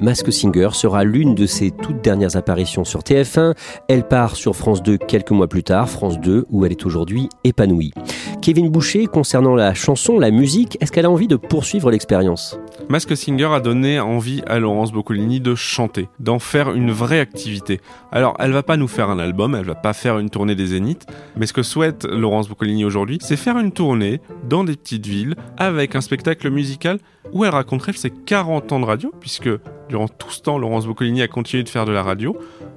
Mask 0.00 0.32
Singer 0.32 0.70
sera 0.72 1.04
l'une 1.04 1.34
de 1.34 1.44
ses 1.44 1.70
toutes 1.70 2.00
dernières 2.02 2.36
apparitions 2.36 2.84
sur 2.84 3.00
TF1. 3.00 3.54
Elle 3.88 4.08
part 4.08 4.34
sur 4.34 4.56
France 4.56 4.82
2 4.82 4.96
quelques 4.96 5.30
mois 5.30 5.46
plus 5.46 5.62
tard, 5.62 5.90
France 5.90 6.18
2 6.18 6.46
où 6.48 6.64
elle 6.64 6.72
est 6.72 6.86
aujourd'hui 6.86 7.28
épanouie. 7.44 7.92
Kevin 8.40 8.70
Boucher, 8.70 9.06
concernant 9.06 9.54
la 9.54 9.74
chanson, 9.74 10.18
la 10.18 10.30
musique, 10.30 10.78
est-ce 10.80 10.90
qu'elle 10.90 11.04
a 11.04 11.10
envie 11.10 11.28
de 11.28 11.36
poursuivre 11.36 11.90
l'expérience? 11.90 12.58
Mask 12.88 13.14
Singer 13.14 13.50
a 13.52 13.60
donné 13.60 14.00
envie 14.00 14.42
à 14.46 14.58
Laurence 14.58 14.90
Boccolini 14.90 15.40
de 15.40 15.54
chanter, 15.54 16.08
d'en 16.18 16.38
faire 16.38 16.72
une 16.72 16.90
vraie 16.90 17.20
activité. 17.20 17.80
Alors, 18.10 18.34
elle 18.38 18.52
va 18.52 18.62
pas 18.62 18.78
nous 18.78 18.88
faire 18.88 19.10
un 19.10 19.18
album, 19.18 19.54
elle 19.54 19.66
va 19.66 19.74
pas 19.74 19.92
faire 19.92 20.18
une 20.18 20.30
tournée 20.30 20.54
des 20.54 20.68
Zéniths, 20.68 21.06
mais 21.36 21.44
ce 21.44 21.52
que 21.52 21.62
souhaite 21.62 22.06
Laurence 22.06 22.48
Boccolini 22.48 22.86
aujourd'hui, 22.86 23.18
c'est 23.20 23.36
faire 23.36 23.58
une 23.58 23.72
tournée 23.72 24.22
dans 24.48 24.64
des 24.64 24.76
petites 24.76 25.06
villes 25.06 25.36
avec 25.58 25.94
un 25.94 26.00
spectacle 26.00 26.48
musical 26.50 26.98
où 27.32 27.44
elle 27.44 27.50
raconterait 27.50 27.92
ses 27.92 28.10
40 28.10 28.72
ans 28.72 28.80
de 28.80 28.84
radio, 28.84 29.12
puisque 29.20 29.48
durant 29.88 30.08
tout 30.08 30.30
ce 30.30 30.40
temps, 30.40 30.58
Laurence 30.58 30.86
Boccolini 30.86 31.22
a 31.22 31.28
continué 31.28 31.62
de 31.62 31.68
faire 31.68 31.84
de 31.84 31.92
la 31.92 32.02
radio. 32.02 32.36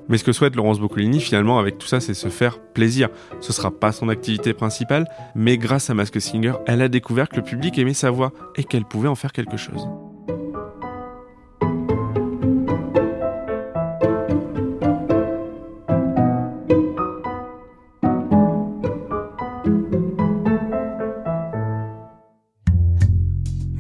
Mais 0.10 0.17
ce 0.17 0.23
que 0.23 0.32
souhaite 0.32 0.56
Laurence 0.56 0.79
Boccolini, 0.79 1.19
finalement, 1.19 1.60
avec 1.60 1.77
tout 1.77 1.88
ça, 1.88 1.99
c'est 1.99 2.13
se 2.13 2.27
faire 2.27 2.60
plaisir. 2.60 3.10
Ce 3.39 3.53
sera 3.53 3.71
pas 3.71 3.91
son 3.91 4.10
activité 4.10 4.53
principale, 4.53 5.08
mais 5.36 5.58
grâce 5.58 5.89
à 5.89 5.93
Mask 5.93 6.19
Singer, 6.19 6.53
elle 6.65 6.82
a 6.82 6.89
découvert 6.89 7.29
que 7.29 7.38
le 7.38 7.43
public 7.43 7.77
aimait 7.77 7.93
sa 7.93 8.12
voix 8.12 8.32
et 8.56 8.63
qu'elle 8.63 8.86
pouvait 8.86 9.10
en 9.10 9.15
faire 9.15 9.32
quelque 9.32 9.58
chose. 9.58 9.88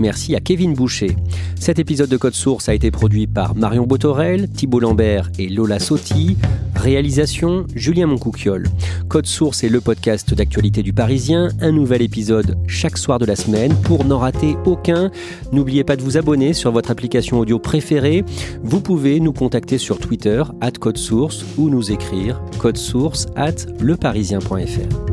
Merci 0.03 0.35
à 0.35 0.41
Kevin 0.41 0.73
Boucher. 0.73 1.15
Cet 1.57 1.79
épisode 1.79 2.09
de 2.09 2.17
Code 2.17 2.33
Source 2.33 2.67
a 2.67 2.73
été 2.73 2.91
produit 2.91 3.25
par 3.25 3.55
Marion 3.55 3.87
Botorel, 3.87 4.49
Thibault 4.49 4.81
Lambert 4.81 5.31
et 5.39 5.47
Lola 5.47 5.79
Sotti. 5.79 6.35
Réalisation 6.75 7.65
Julien 7.73 8.07
Moncouquiole. 8.07 8.67
Code 9.07 9.27
Source 9.27 9.63
est 9.63 9.69
le 9.69 9.79
podcast 9.79 10.33
d'actualité 10.33 10.83
du 10.83 10.91
Parisien. 10.91 11.47
Un 11.61 11.71
nouvel 11.71 12.01
épisode 12.01 12.57
chaque 12.67 12.97
soir 12.97 13.17
de 13.17 13.25
la 13.25 13.37
semaine. 13.37 13.73
Pour 13.83 14.03
n'en 14.03 14.19
rater 14.19 14.57
aucun, 14.65 15.09
n'oubliez 15.53 15.85
pas 15.85 15.95
de 15.95 16.01
vous 16.01 16.17
abonner 16.17 16.51
sur 16.51 16.73
votre 16.73 16.91
application 16.91 17.39
audio 17.39 17.57
préférée. 17.57 18.25
Vous 18.61 18.81
pouvez 18.81 19.21
nous 19.21 19.31
contacter 19.31 19.77
sur 19.77 19.99
Twitter, 19.99 20.43
at 20.59 20.71
Code 20.71 20.97
Source, 20.97 21.45
ou 21.57 21.69
nous 21.69 21.93
écrire 21.93 22.41
code 22.59 22.77
source 22.77 23.27
at 23.37 23.67
leparisien.fr. 23.79 25.12